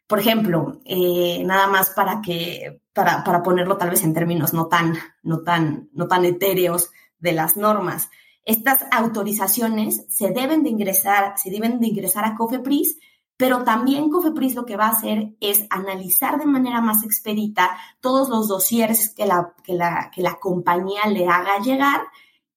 Por 0.07 0.17
ejemplo, 0.17 0.81
eh, 0.83 1.43
nada 1.45 1.67
más 1.67 1.91
para 1.91 2.21
que, 2.21 2.81
para, 2.91 3.23
para, 3.23 3.43
ponerlo 3.43 3.77
tal 3.77 3.91
vez 3.91 4.03
en 4.03 4.15
términos 4.15 4.51
no 4.55 4.65
tan, 4.65 4.95
no 5.21 5.41
tan, 5.41 5.89
no 5.93 6.07
tan 6.07 6.25
etéreos 6.25 6.89
de 7.19 7.33
las 7.33 7.55
normas. 7.55 8.09
Estas 8.45 8.79
autorizaciones 8.91 10.05
se 10.09 10.31
deben 10.31 10.63
de 10.63 10.71
ingresar, 10.71 11.37
se 11.37 11.51
deben 11.51 11.79
de 11.79 11.85
ingresar 11.85 12.25
a 12.25 12.35
COFEPRIS 12.35 12.97
pero 13.37 13.63
también 13.63 14.09
Cofepris 14.09 14.55
lo 14.55 14.65
que 14.65 14.75
va 14.75 14.87
a 14.87 14.91
hacer 14.91 15.35
es 15.39 15.67
analizar 15.69 16.39
de 16.39 16.47
manera 16.47 16.81
más 16.81 17.03
expedita 17.03 17.77
todos 18.01 18.29
los 18.29 18.47
dosieres 18.47 19.13
que 19.13 19.27
la, 19.27 19.53
que 19.63 19.73
la, 19.73 20.11
que 20.13 20.23
la 20.23 20.39
compañía 20.39 21.05
le 21.05 21.27
haga 21.27 21.59
llegar 21.59 22.01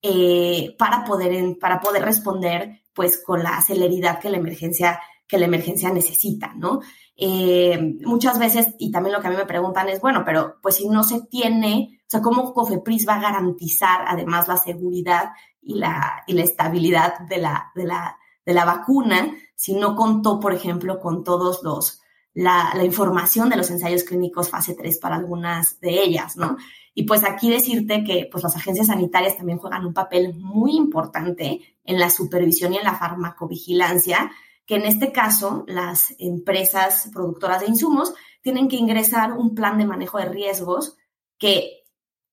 eh, 0.00 0.74
para, 0.78 1.04
poder, 1.04 1.58
para 1.58 1.80
poder 1.80 2.02
responder 2.02 2.80
pues 2.94 3.22
con 3.22 3.42
la 3.42 3.60
celeridad 3.60 4.18
que 4.18 4.30
la 4.30 4.38
emergencia, 4.38 4.98
que 5.28 5.38
la 5.38 5.44
emergencia 5.44 5.90
necesita, 5.90 6.54
¿no? 6.56 6.80
Eh, 7.14 7.78
muchas 8.06 8.38
veces, 8.38 8.68
y 8.78 8.90
también 8.90 9.14
lo 9.14 9.20
que 9.20 9.28
a 9.28 9.30
mí 9.30 9.36
me 9.36 9.44
preguntan 9.44 9.90
es, 9.90 10.00
bueno, 10.00 10.22
pero 10.24 10.56
pues 10.62 10.76
si 10.76 10.88
no 10.88 11.04
se 11.04 11.20
tiene, 11.26 12.00
o 12.00 12.10
sea, 12.10 12.22
¿cómo 12.22 12.54
Cofepris 12.54 13.06
va 13.06 13.16
a 13.16 13.20
garantizar 13.20 14.04
además 14.06 14.48
la 14.48 14.56
seguridad 14.56 15.32
y 15.60 15.74
la, 15.74 16.24
y 16.26 16.32
la 16.32 16.42
estabilidad 16.42 17.20
de 17.28 17.36
la, 17.36 17.70
de 17.74 17.84
la, 17.84 18.18
de 18.50 18.54
la 18.54 18.64
vacuna 18.64 19.36
si 19.54 19.74
no 19.74 19.94
contó, 19.94 20.40
por 20.40 20.52
ejemplo, 20.52 20.98
con 20.98 21.22
todos 21.22 21.62
los, 21.62 22.00
la, 22.34 22.72
información 22.82 23.48
de 23.48 23.56
los 23.56 23.70
ensayos 23.70 24.02
clínicos 24.02 24.50
fase 24.50 24.74
3 24.74 24.98
para 24.98 25.16
algunas 25.16 25.78
de 25.80 26.02
ellas, 26.02 26.36
¿no? 26.36 26.56
Y 26.92 27.04
pues 27.04 27.22
aquí 27.22 27.48
decirte 27.48 28.02
que 28.02 28.28
pues 28.30 28.42
las 28.42 28.56
agencias 28.56 28.88
sanitarias 28.88 29.36
también 29.36 29.58
juegan 29.58 29.86
un 29.86 29.94
papel 29.94 30.34
muy 30.34 30.76
importante 30.76 31.60
en 31.84 31.98
la 32.00 32.10
supervisión 32.10 32.74
y 32.74 32.78
en 32.78 32.84
la 32.84 32.96
farmacovigilancia, 32.96 34.32
que 34.66 34.74
en 34.74 34.86
este 34.86 35.12
caso 35.12 35.64
las 35.68 36.12
empresas 36.18 37.08
productoras 37.12 37.60
de 37.60 37.68
insumos 37.68 38.12
tienen 38.42 38.66
que 38.66 38.76
ingresar 38.76 39.32
un 39.32 39.54
plan 39.54 39.78
de 39.78 39.86
manejo 39.86 40.18
de 40.18 40.24
riesgos 40.28 40.96
que 41.38 41.79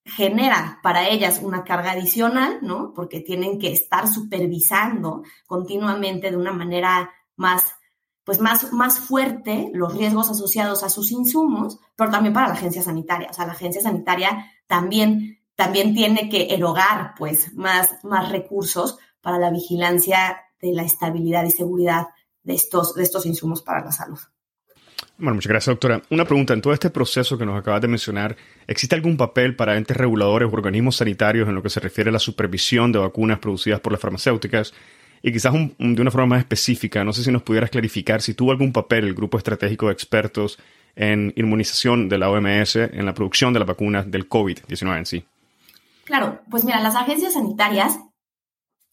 genera 0.08 0.80
para 0.82 1.08
ellas 1.08 1.40
una 1.42 1.64
carga 1.64 1.92
adicional, 1.92 2.60
¿no? 2.62 2.94
Porque 2.94 3.20
tienen 3.20 3.60
que 3.60 3.72
estar 3.72 4.08
supervisando 4.08 5.24
continuamente 5.46 6.32
de 6.32 6.38
una 6.38 6.54
manera 6.54 7.12
más, 7.36 7.66
pues 8.24 8.40
más, 8.40 8.72
más 8.74 9.00
fuerte 9.00 9.70
los 9.74 9.96
riesgos 9.96 10.30
asociados 10.30 10.84
a 10.84 10.90
sus 10.90 11.12
insumos, 11.12 11.80
pero 11.96 12.12
también 12.12 12.34
para 12.34 12.48
la 12.48 12.54
agencia 12.54 12.82
sanitaria. 12.82 13.30
O 13.30 13.34
sea, 13.34 13.46
la 13.46 13.54
agencia 13.54 13.82
sanitaria 13.82 14.52
también, 14.66 15.40
también 15.56 15.94
tiene 15.94 16.30
que 16.30 16.54
erogar, 16.54 17.14
pues, 17.18 17.54
más, 17.54 18.04
más 18.04 18.30
recursos 18.30 18.98
para 19.22 19.38
la 19.38 19.50
vigilancia 19.50 20.42
de 20.62 20.74
la 20.74 20.84
estabilidad 20.84 21.44
y 21.44 21.52
seguridad 21.52 22.08
de 22.44 22.54
estos, 22.54 22.96
de 22.96 23.04
estos 23.04 23.26
insumos 23.26 23.62
para 23.62 23.84
la 23.84 23.92
salud. 23.92 24.20
Bueno, 25.18 25.36
muchas 25.36 25.50
gracias, 25.50 25.74
doctora. 25.74 26.02
Una 26.10 26.26
pregunta, 26.26 26.54
en 26.54 26.62
todo 26.62 26.74
este 26.74 26.90
proceso 26.90 27.38
que 27.38 27.46
nos 27.46 27.60
acabas 27.60 27.82
de 27.82 27.88
mencionar, 27.88 28.36
¿existe 28.68 28.96
algún 28.96 29.18
papel 29.18 29.56
para 29.56 29.76
entes 29.76 29.98
reguladores 29.98 30.48
o 30.48 30.54
organismos 30.54 30.98
sanitarios 30.98 31.50
en 31.50 31.56
lo 31.56 31.64
que 31.64 31.70
se 31.70 31.80
refiere 31.80 32.10
a 32.10 32.14
la 32.14 32.20
supervisión 32.20 32.92
de 32.92 33.00
vacunas 33.00 33.40
producidas 33.40 33.80
por 33.80 33.92
las 33.92 34.02
farmacéuticas? 34.02 34.74
Y 35.24 35.32
quizás 35.32 35.54
de 35.54 36.02
una 36.02 36.12
forma 36.12 36.28
más 36.28 36.40
específica, 36.40 37.04
no 37.04 37.14
sé 37.14 37.24
si 37.24 37.32
nos 37.32 37.42
pudieras 37.42 37.72
clarificar 37.72 38.22
si 38.22 38.36
tuvo 38.36 38.52
algún 38.52 38.72
papel 38.72 39.06
el 39.06 39.16
grupo 39.16 39.38
estratégico 39.38 39.88
de 39.88 39.94
expertos 39.94 40.60
en 40.96 41.34
inmunización 41.36 42.10
de 42.10 42.18
la 42.18 42.30
OMS 42.30 42.76
en 42.76 43.06
la 43.06 43.14
producción 43.14 43.54
de 43.54 43.60
las 43.60 43.68
vacunas 43.68 44.10
del 44.10 44.30
COVID-19 44.30 44.98
en 44.98 45.06
sí. 45.06 45.26
Claro, 46.06 46.42
pues 46.50 46.64
mira, 46.64 46.80
las 46.80 46.96
agencias 46.96 47.34
sanitarias 47.34 48.00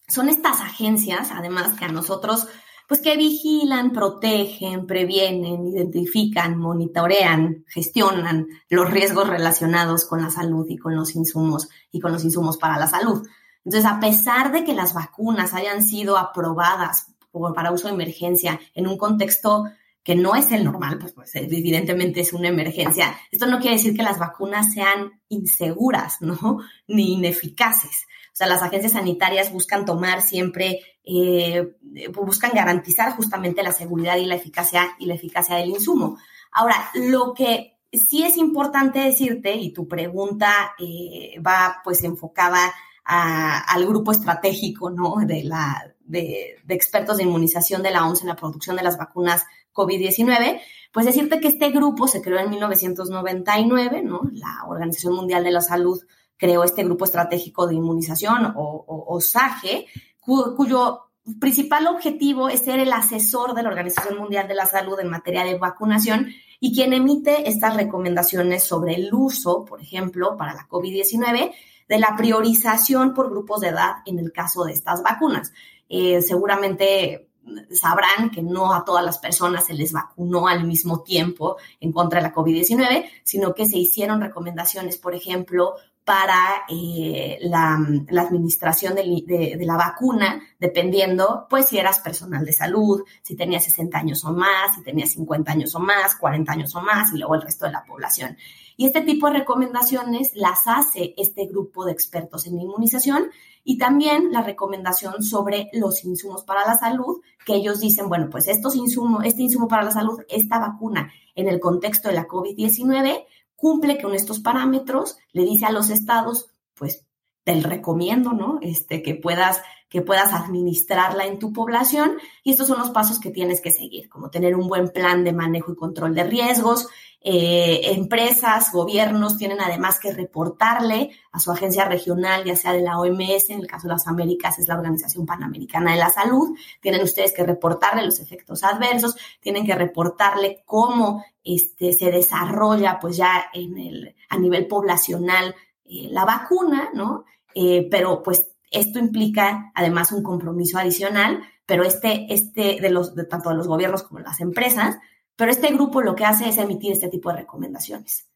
son 0.07 0.29
estas 0.29 0.61
agencias, 0.61 1.31
además, 1.31 1.77
que 1.77 1.85
a 1.85 1.89
nosotros 1.89 2.47
pues 2.87 3.01
que 3.01 3.17
vigilan, 3.17 3.91
protegen, 3.91 4.85
previenen, 4.85 5.67
identifican, 5.67 6.57
monitorean, 6.57 7.65
gestionan 7.67 8.47
los 8.69 8.89
riesgos 8.89 9.27
relacionados 9.27 10.05
con 10.05 10.21
la 10.21 10.29
salud 10.29 10.65
y 10.69 10.77
con 10.77 10.95
los 10.95 11.15
insumos 11.15 11.69
y 11.91 11.99
con 11.99 12.11
los 12.11 12.23
insumos 12.23 12.57
para 12.57 12.77
la 12.77 12.87
salud. 12.87 13.27
Entonces, 13.63 13.89
a 13.89 13.99
pesar 13.99 14.51
de 14.51 14.63
que 14.63 14.75
las 14.75 14.93
vacunas 14.93 15.53
hayan 15.53 15.83
sido 15.83 16.17
aprobadas 16.17 17.07
para 17.55 17.71
uso 17.71 17.87
de 17.87 17.93
emergencia 17.93 18.59
en 18.73 18.87
un 18.87 18.97
contexto 18.97 19.65
que 20.03 20.15
no 20.15 20.35
es 20.35 20.51
el 20.51 20.63
normal, 20.63 20.99
pues, 20.99 21.13
pues, 21.13 21.35
evidentemente 21.35 22.21
es 22.21 22.31
una 22.31 22.47
emergencia. 22.47 23.17
Esto 23.31 23.47
no 23.47 23.59
quiere 23.59 23.77
decir 23.77 23.95
que 23.97 24.03
las 24.03 24.19
vacunas 24.19 24.71
sean 24.71 25.19
inseguras, 25.29 26.21
¿no? 26.21 26.59
Ni 26.87 27.13
ineficaces. 27.13 28.05
O 28.35 28.37
sea, 28.37 28.47
las 28.47 28.61
agencias 28.61 28.91
sanitarias 28.91 29.53
buscan 29.53 29.85
tomar 29.85 30.21
siempre, 30.21 30.81
eh, 31.05 31.77
buscan 32.13 32.51
garantizar 32.53 33.15
justamente 33.15 33.63
la 33.63 33.71
seguridad 33.71 34.17
y 34.17 34.25
la 34.25 34.35
eficacia 34.35 34.89
y 34.99 35.05
la 35.05 35.13
eficacia 35.13 35.55
del 35.55 35.69
insumo. 35.69 36.17
Ahora, 36.51 36.75
lo 36.95 37.33
que 37.33 37.77
sí 37.93 38.23
es 38.23 38.35
importante 38.35 38.99
decirte, 38.99 39.55
y 39.55 39.71
tu 39.71 39.87
pregunta 39.87 40.73
eh, 40.77 41.39
va 41.39 41.79
pues 41.81 42.03
enfocada 42.03 42.73
al 43.05 43.85
grupo 43.85 44.11
estratégico, 44.11 44.89
¿no? 44.89 45.15
De 45.25 45.45
la, 45.45 45.95
de, 46.01 46.57
expertos 46.67 47.15
de 47.15 47.23
inmunización 47.23 47.83
de 47.83 47.91
la 47.91 48.05
OMS 48.05 48.23
en 48.23 48.27
la 48.27 48.35
producción 48.35 48.75
de 48.75 48.83
las 48.83 48.97
vacunas 48.97 49.45
COVID-19, 49.73 50.59
pues 50.91 51.05
decirte 51.05 51.39
que 51.39 51.47
este 51.47 51.69
grupo 51.69 52.09
se 52.09 52.21
creó 52.21 52.39
en 52.39 52.49
1999, 52.49 54.01
¿no? 54.03 54.23
La 54.33 54.65
Organización 54.67 55.15
Mundial 55.15 55.45
de 55.45 55.51
la 55.51 55.61
Salud 55.61 56.01
creó 56.37 56.63
este 56.63 56.83
grupo 56.83 57.05
estratégico 57.05 57.67
de 57.67 57.75
inmunización 57.75 58.53
o, 58.55 59.19
SAGE, 59.21 59.87
cuyo 60.19 61.05
principal 61.39 61.87
objetivo 61.87 62.49
es 62.49 62.61
ser 62.61 62.79
el 62.79 62.93
asesor 62.93 63.53
de 63.55 63.63
la 63.63 63.69
Organización 63.69 64.17
Mundial 64.17 64.47
de 64.47 64.55
la 64.55 64.65
Salud 64.65 64.99
en 64.99 65.09
materia 65.09 65.43
de 65.43 65.57
vacunación 65.57 66.27
y 66.59 66.73
quien 66.73 66.93
emite 66.93 67.49
estas 67.49 67.75
recomendaciones 67.75 68.63
sobre 68.63 68.95
el 68.95 69.13
uso, 69.13 69.65
por 69.65 69.81
ejemplo, 69.81 70.37
para 70.37 70.53
la 70.53 70.67
COVID-19, 70.67 71.51
de 71.87 71.99
la 71.99 72.15
priorización 72.17 73.13
por 73.13 73.29
grupos 73.29 73.61
de 73.61 73.69
edad 73.69 73.95
en 74.05 74.19
el 74.19 74.31
caso 74.31 74.63
de 74.63 74.73
estas 74.73 75.03
vacunas. 75.03 75.51
Eh, 75.89 76.21
seguramente 76.21 77.29
sabrán 77.71 78.31
que 78.31 78.41
no 78.41 78.73
a 78.73 78.83
todas 78.85 79.05
las 79.05 79.19
personas 79.19 79.67
se 79.67 79.73
les 79.73 79.91
vacunó 79.91 80.47
al 80.47 80.65
mismo 80.65 81.03
tiempo 81.03 81.57
en 81.79 81.91
contra 81.91 82.19
de 82.19 82.27
la 82.27 82.33
COVID-19, 82.33 83.05
sino 83.23 83.53
que 83.53 83.65
se 83.65 83.77
hicieron 83.77 84.21
recomendaciones, 84.21 84.97
por 84.97 85.13
ejemplo, 85.13 85.75
para 86.05 86.65
eh, 86.69 87.39
la, 87.41 87.73
administración 87.73 88.93
de, 88.93 89.57
la 89.59 89.75
vacuna, 89.75 90.39
dependiendo, 90.59 91.47
pues, 91.49 91.65
si 91.65 91.79
eras 91.79 91.99
personal 91.99 92.45
de 92.45 92.53
salud, 92.53 93.01
si 93.23 93.35
tenías 93.35 93.63
60 93.63 93.97
años 93.97 94.23
o 94.23 94.31
más, 94.31 94.75
si 94.75 94.83
tenías 94.83 95.09
50 95.09 95.51
años 95.51 95.73
o 95.73 95.79
más, 95.79 96.15
40 96.15 96.51
años 96.51 96.75
o 96.75 96.81
más, 96.81 97.11
y 97.11 97.17
luego 97.17 97.33
el 97.33 97.41
resto 97.41 97.65
de 97.65 97.71
la 97.71 97.83
población. 97.83 98.37
Y 98.77 98.85
este 98.85 99.01
tipo 99.01 99.27
de 99.27 99.39
recomendaciones 99.39 100.31
las 100.35 100.67
hace 100.67 101.15
este 101.17 101.47
grupo 101.47 101.85
de 101.85 101.93
expertos 101.93 102.45
en 102.45 102.59
inmunización 102.59 103.31
y 103.63 103.79
también 103.79 104.31
la 104.31 104.43
recomendación 104.43 105.23
sobre 105.23 105.69
los 105.73 106.03
insumos 106.03 106.43
para 106.43 106.67
la 106.67 106.77
salud, 106.77 107.21
que 107.47 107.55
ellos 107.55 107.79
dicen, 107.79 108.09
bueno, 108.09 108.29
pues 108.29 108.47
estos 108.47 108.75
insumos, 108.75 109.25
este 109.25 109.41
insumo 109.41 109.67
para 109.67 109.83
la 109.83 109.91
salud, 109.91 110.19
esta 110.29 110.59
vacuna 110.59 111.11
en 111.33 111.47
el 111.47 111.59
contexto 111.59 112.09
de 112.09 112.15
la 112.15 112.27
COVID-19 112.27 113.25
cumple 113.55 114.01
con 114.01 114.13
estos 114.13 114.39
parámetros, 114.39 115.17
le 115.31 115.43
dice 115.43 115.65
a 115.65 115.71
los 115.71 115.89
estados, 115.89 116.49
pues 116.73 117.05
te 117.43 117.61
recomiendo, 117.61 118.33
¿no? 118.33 118.59
Este, 118.61 119.01
que 119.01 119.15
puedas, 119.15 119.61
que 119.87 120.01
puedas 120.01 120.33
administrarla 120.33 121.25
en 121.25 121.39
tu 121.39 121.53
población 121.53 122.17
y 122.43 122.51
estos 122.51 122.67
son 122.67 122.79
los 122.79 122.89
pasos 122.89 123.19
que 123.19 123.29
tienes 123.29 123.61
que 123.61 123.71
seguir, 123.71 124.09
como 124.09 124.31
tener 124.31 124.55
un 124.55 124.67
buen 124.67 124.89
plan 124.89 125.23
de 125.23 125.31
manejo 125.31 125.71
y 125.71 125.75
control 125.75 126.15
de 126.15 126.23
riesgos, 126.23 126.87
eh, 127.27 127.93
empresas, 127.93 128.71
gobiernos 128.71 129.35
tienen 129.39 129.59
además 129.59 129.97
que 129.99 130.13
reportarle 130.13 131.09
a 131.31 131.39
su 131.39 131.51
agencia 131.51 131.85
regional, 131.85 132.43
ya 132.43 132.55
sea 132.55 132.71
de 132.71 132.83
la 132.83 132.99
OMS, 132.99 133.49
en 133.49 133.61
el 133.61 133.65
caso 133.65 133.87
de 133.87 133.95
las 133.95 134.05
Américas 134.05 134.59
es 134.59 134.67
la 134.67 134.75
Organización 134.75 135.25
Panamericana 135.25 135.93
de 135.93 135.97
la 135.97 136.11
Salud, 136.11 136.55
tienen 136.79 137.01
ustedes 137.01 137.33
que 137.33 137.43
reportarle 137.43 138.05
los 138.05 138.19
efectos 138.19 138.63
adversos, 138.63 139.15
tienen 139.39 139.65
que 139.65 139.73
reportarle 139.73 140.61
cómo 140.67 141.25
este, 141.43 141.93
se 141.93 142.11
desarrolla 142.11 142.99
pues 143.01 143.17
ya 143.17 143.47
en 143.55 143.75
el, 143.79 144.15
a 144.29 144.37
nivel 144.37 144.67
poblacional 144.67 145.55
eh, 145.83 146.09
la 146.11 146.25
vacuna, 146.25 146.91
¿no? 146.93 147.25
Eh, 147.55 147.87
pero 147.89 148.21
pues 148.21 148.51
esto 148.69 148.99
implica 148.99 149.71
además 149.73 150.11
un 150.11 150.21
compromiso 150.21 150.77
adicional, 150.77 151.41
pero 151.65 151.85
este, 151.85 152.31
este 152.31 152.79
de 152.79 152.91
los, 152.91 153.15
de 153.15 153.23
tanto 153.23 153.49
de 153.49 153.55
los 153.55 153.67
gobiernos 153.67 154.03
como 154.03 154.19
las 154.19 154.41
empresas, 154.41 154.99
pero 155.35 155.51
este 155.51 155.71
grupo 155.73 156.01
lo 156.01 156.15
que 156.15 156.25
hace 156.25 156.49
es 156.49 156.57
emitir 156.57 156.91
este 156.91 157.09
tipo 157.09 157.29
de 157.29 157.37
recomendaciones. 157.37 158.27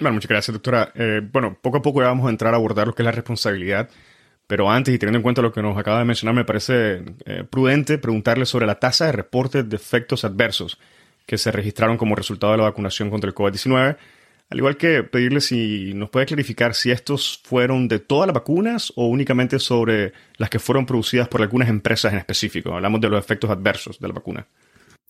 Bueno, 0.00 0.14
muchas 0.14 0.28
gracias, 0.28 0.52
doctora. 0.52 0.92
Eh, 0.94 1.20
bueno, 1.32 1.56
poco 1.60 1.78
a 1.78 1.82
poco 1.82 2.00
ya 2.00 2.08
vamos 2.08 2.26
a 2.26 2.30
entrar 2.30 2.52
a 2.52 2.56
abordar 2.56 2.86
lo 2.86 2.94
que 2.94 3.02
es 3.02 3.04
la 3.04 3.12
responsabilidad, 3.12 3.88
pero 4.46 4.70
antes 4.70 4.94
y 4.94 4.98
teniendo 4.98 5.18
en 5.18 5.22
cuenta 5.22 5.42
lo 5.42 5.52
que 5.52 5.62
nos 5.62 5.78
acaba 5.78 6.00
de 6.00 6.04
mencionar, 6.04 6.34
me 6.34 6.44
parece 6.44 7.04
eh, 7.24 7.44
prudente 7.48 7.98
preguntarle 7.98 8.46
sobre 8.46 8.66
la 8.66 8.80
tasa 8.80 9.06
de 9.06 9.12
reportes 9.12 9.68
de 9.68 9.76
efectos 9.76 10.24
adversos 10.24 10.78
que 11.26 11.38
se 11.38 11.52
registraron 11.52 11.96
como 11.96 12.16
resultado 12.16 12.52
de 12.52 12.58
la 12.58 12.64
vacunación 12.64 13.08
contra 13.08 13.28
el 13.28 13.34
COVID-19, 13.34 13.96
al 14.50 14.58
igual 14.58 14.76
que 14.76 15.02
pedirle 15.04 15.40
si 15.40 15.94
nos 15.94 16.10
puede 16.10 16.26
clarificar 16.26 16.74
si 16.74 16.90
estos 16.90 17.40
fueron 17.44 17.88
de 17.88 17.98
todas 17.98 18.26
las 18.26 18.34
vacunas 18.34 18.92
o 18.96 19.06
únicamente 19.06 19.58
sobre 19.58 20.12
las 20.36 20.50
que 20.50 20.58
fueron 20.58 20.84
producidas 20.84 21.28
por 21.28 21.40
algunas 21.40 21.68
empresas 21.68 22.12
en 22.12 22.18
específico. 22.18 22.74
Hablamos 22.74 23.00
de 23.00 23.08
los 23.08 23.18
efectos 23.18 23.48
adversos 23.48 23.98
de 23.98 24.08
la 24.08 24.14
vacuna. 24.14 24.46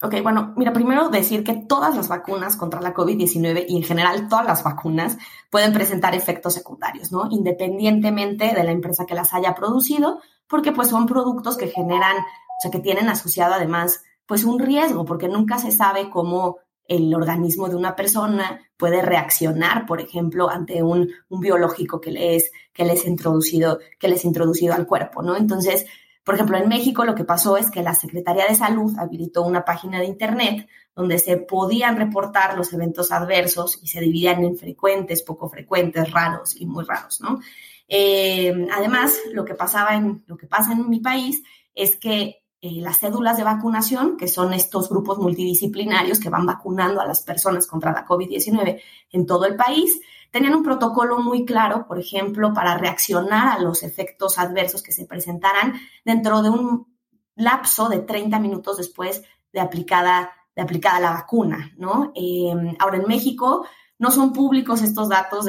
Ok, 0.04 0.16
bueno, 0.22 0.52
mira, 0.58 0.74
primero 0.74 1.08
decir 1.08 1.42
que 1.42 1.54
todas 1.54 1.96
las 1.96 2.08
vacunas 2.08 2.56
contra 2.56 2.82
la 2.82 2.92
COVID-19 2.92 3.64
y 3.66 3.78
en 3.78 3.82
general 3.84 4.28
todas 4.28 4.44
las 4.44 4.62
vacunas 4.62 5.16
pueden 5.48 5.72
presentar 5.72 6.14
efectos 6.14 6.52
secundarios, 6.52 7.10
¿no? 7.10 7.28
Independientemente 7.30 8.52
de 8.52 8.64
la 8.64 8.70
empresa 8.70 9.06
que 9.06 9.14
las 9.14 9.32
haya 9.32 9.54
producido, 9.54 10.20
porque 10.46 10.72
pues 10.72 10.88
son 10.88 11.06
productos 11.06 11.56
que 11.56 11.68
generan, 11.68 12.18
o 12.18 12.60
sea, 12.60 12.70
que 12.70 12.80
tienen 12.80 13.08
asociado 13.08 13.54
además 13.54 14.04
pues 14.26 14.44
un 14.44 14.58
riesgo, 14.58 15.06
porque 15.06 15.26
nunca 15.26 15.56
se 15.56 15.72
sabe 15.72 16.10
cómo 16.10 16.58
el 16.86 17.14
organismo 17.14 17.70
de 17.70 17.76
una 17.76 17.96
persona 17.96 18.60
puede 18.76 19.00
reaccionar, 19.00 19.86
por 19.86 20.02
ejemplo, 20.02 20.50
ante 20.50 20.82
un, 20.82 21.08
biológico 21.30 21.98
que 21.98 22.10
les, 22.10 22.52
que 22.74 22.84
les 22.84 23.06
introducido, 23.06 23.78
que 23.98 24.08
les 24.08 24.26
introducido 24.26 24.74
al 24.74 24.86
cuerpo, 24.86 25.22
¿no? 25.22 25.34
Entonces, 25.34 25.86
por 26.24 26.34
ejemplo, 26.34 26.56
en 26.56 26.68
México 26.68 27.04
lo 27.04 27.14
que 27.14 27.24
pasó 27.24 27.56
es 27.58 27.70
que 27.70 27.82
la 27.82 27.94
Secretaría 27.94 28.46
de 28.46 28.54
Salud 28.54 28.94
habilitó 28.98 29.42
una 29.42 29.64
página 29.64 30.00
de 30.00 30.06
Internet 30.06 30.66
donde 30.96 31.18
se 31.18 31.36
podían 31.36 31.96
reportar 31.96 32.56
los 32.56 32.72
eventos 32.72 33.12
adversos 33.12 33.78
y 33.82 33.88
se 33.88 34.00
dividían 34.00 34.42
en 34.42 34.56
frecuentes, 34.56 35.22
poco 35.22 35.50
frecuentes, 35.50 36.10
raros 36.10 36.58
y 36.58 36.66
muy 36.66 36.84
raros, 36.84 37.20
¿no? 37.20 37.40
Eh, 37.88 38.66
además, 38.72 39.14
lo 39.32 39.44
que, 39.44 39.54
pasaba 39.54 39.94
en, 39.94 40.24
lo 40.26 40.36
que 40.36 40.46
pasa 40.46 40.72
en 40.72 40.88
mi 40.88 41.00
país 41.00 41.42
es 41.74 41.96
que 41.96 42.42
eh, 42.62 42.80
las 42.80 43.00
cédulas 43.00 43.36
de 43.36 43.44
vacunación, 43.44 44.16
que 44.16 44.26
son 44.26 44.54
estos 44.54 44.88
grupos 44.88 45.18
multidisciplinarios 45.18 46.18
que 46.18 46.30
van 46.30 46.46
vacunando 46.46 47.02
a 47.02 47.06
las 47.06 47.20
personas 47.20 47.66
contra 47.66 47.92
la 47.92 48.06
COVID-19 48.06 48.80
en 49.10 49.26
todo 49.26 49.44
el 49.44 49.56
país, 49.56 50.00
tenían 50.34 50.56
un 50.56 50.64
protocolo 50.64 51.20
muy 51.20 51.44
claro, 51.44 51.86
por 51.86 51.96
ejemplo, 51.96 52.52
para 52.52 52.76
reaccionar 52.76 53.56
a 53.56 53.62
los 53.62 53.84
efectos 53.84 54.36
adversos 54.36 54.82
que 54.82 54.90
se 54.90 55.06
presentaran 55.06 55.74
dentro 56.04 56.42
de 56.42 56.50
un 56.50 56.92
lapso 57.36 57.88
de 57.88 58.00
30 58.00 58.40
minutos 58.40 58.76
después 58.78 59.22
de 59.52 59.60
aplicada, 59.60 60.32
la 60.56 61.12
vacuna, 61.12 61.72
¿no? 61.76 62.10
Em, 62.16 62.74
ahora, 62.80 62.96
en 62.96 63.06
México 63.06 63.64
no 64.00 64.10
son 64.10 64.32
públicos 64.32 64.82
estos 64.82 65.08
datos 65.08 65.44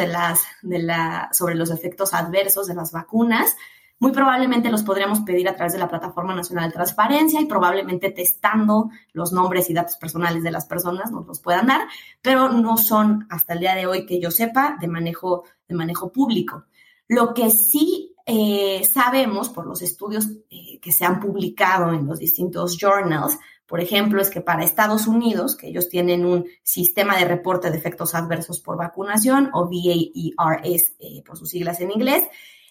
sobre 1.32 1.56
los 1.56 1.72
efectos 1.72 2.14
adversos 2.14 2.68
de 2.68 2.76
las 2.76 2.92
vacunas, 2.92 3.58
muy 4.00 4.12
probablemente 4.12 4.70
los 4.70 4.84
podríamos 4.84 5.22
pedir 5.22 5.48
a 5.48 5.56
través 5.56 5.74
de 5.74 5.80
la 5.80 5.88
Plataforma 5.88 6.36
Nacional 6.36 6.70
de 6.70 6.74
Transparencia 6.74 7.40
y 7.40 7.46
probablemente 7.46 8.12
testando 8.12 8.90
los 9.14 9.32
nombres 9.32 9.70
y 9.70 9.74
datos 9.74 9.98
personales 9.98 10.44
de 10.44 10.52
las 10.52 10.66
personas 10.66 11.12
nos 11.12 11.26
los 11.26 11.40
puedan 11.40 11.68
dar, 11.68 11.88
pero 12.22 12.50
no 12.50 12.78
son 12.78 13.26
hasta 13.30 13.54
el 13.54 13.60
día 13.60 13.76
de 13.76 13.88
hoy 13.88 14.06
que 14.06 14.20
yo 14.20 14.32
sepa 14.32 14.78
de 14.80 14.88
manejo, 14.88 15.46
de 15.68 15.76
manejo 15.76 16.12
público. 16.12 16.66
Lo 17.08 17.34
que 17.34 17.50
sí 17.50 18.16
eh, 18.26 18.84
sabemos 18.84 19.50
por 19.50 19.66
los 19.66 19.82
estudios 19.82 20.28
eh, 20.50 20.80
que 20.82 20.92
se 20.92 21.06
han 21.06 21.20
publicado 21.20 21.94
en 21.94 22.08
los 22.08 22.20
distintos 22.20 22.78
journals, 22.78 23.38
por 23.68 23.80
ejemplo, 23.80 24.22
es 24.22 24.30
que 24.30 24.42
para 24.42 24.64
Estados 24.64 25.08
Unidos, 25.08 25.56
que 25.56 25.68
ellos 25.68 25.90
tienen 25.90 26.26
un 26.26 26.46
sistema 26.62 27.18
de 27.18 27.26
reporte 27.26 27.72
de 27.72 27.78
efectos 27.78 28.14
adversos 28.14 28.60
por 28.60 28.78
vacunación, 28.78 29.50
o 29.54 29.68
VAERS 29.70 30.94
eh, 31.00 31.24
por 31.26 31.38
sus 31.38 31.50
siglas 31.50 31.82
en 31.82 31.92
inglés, 31.92 32.24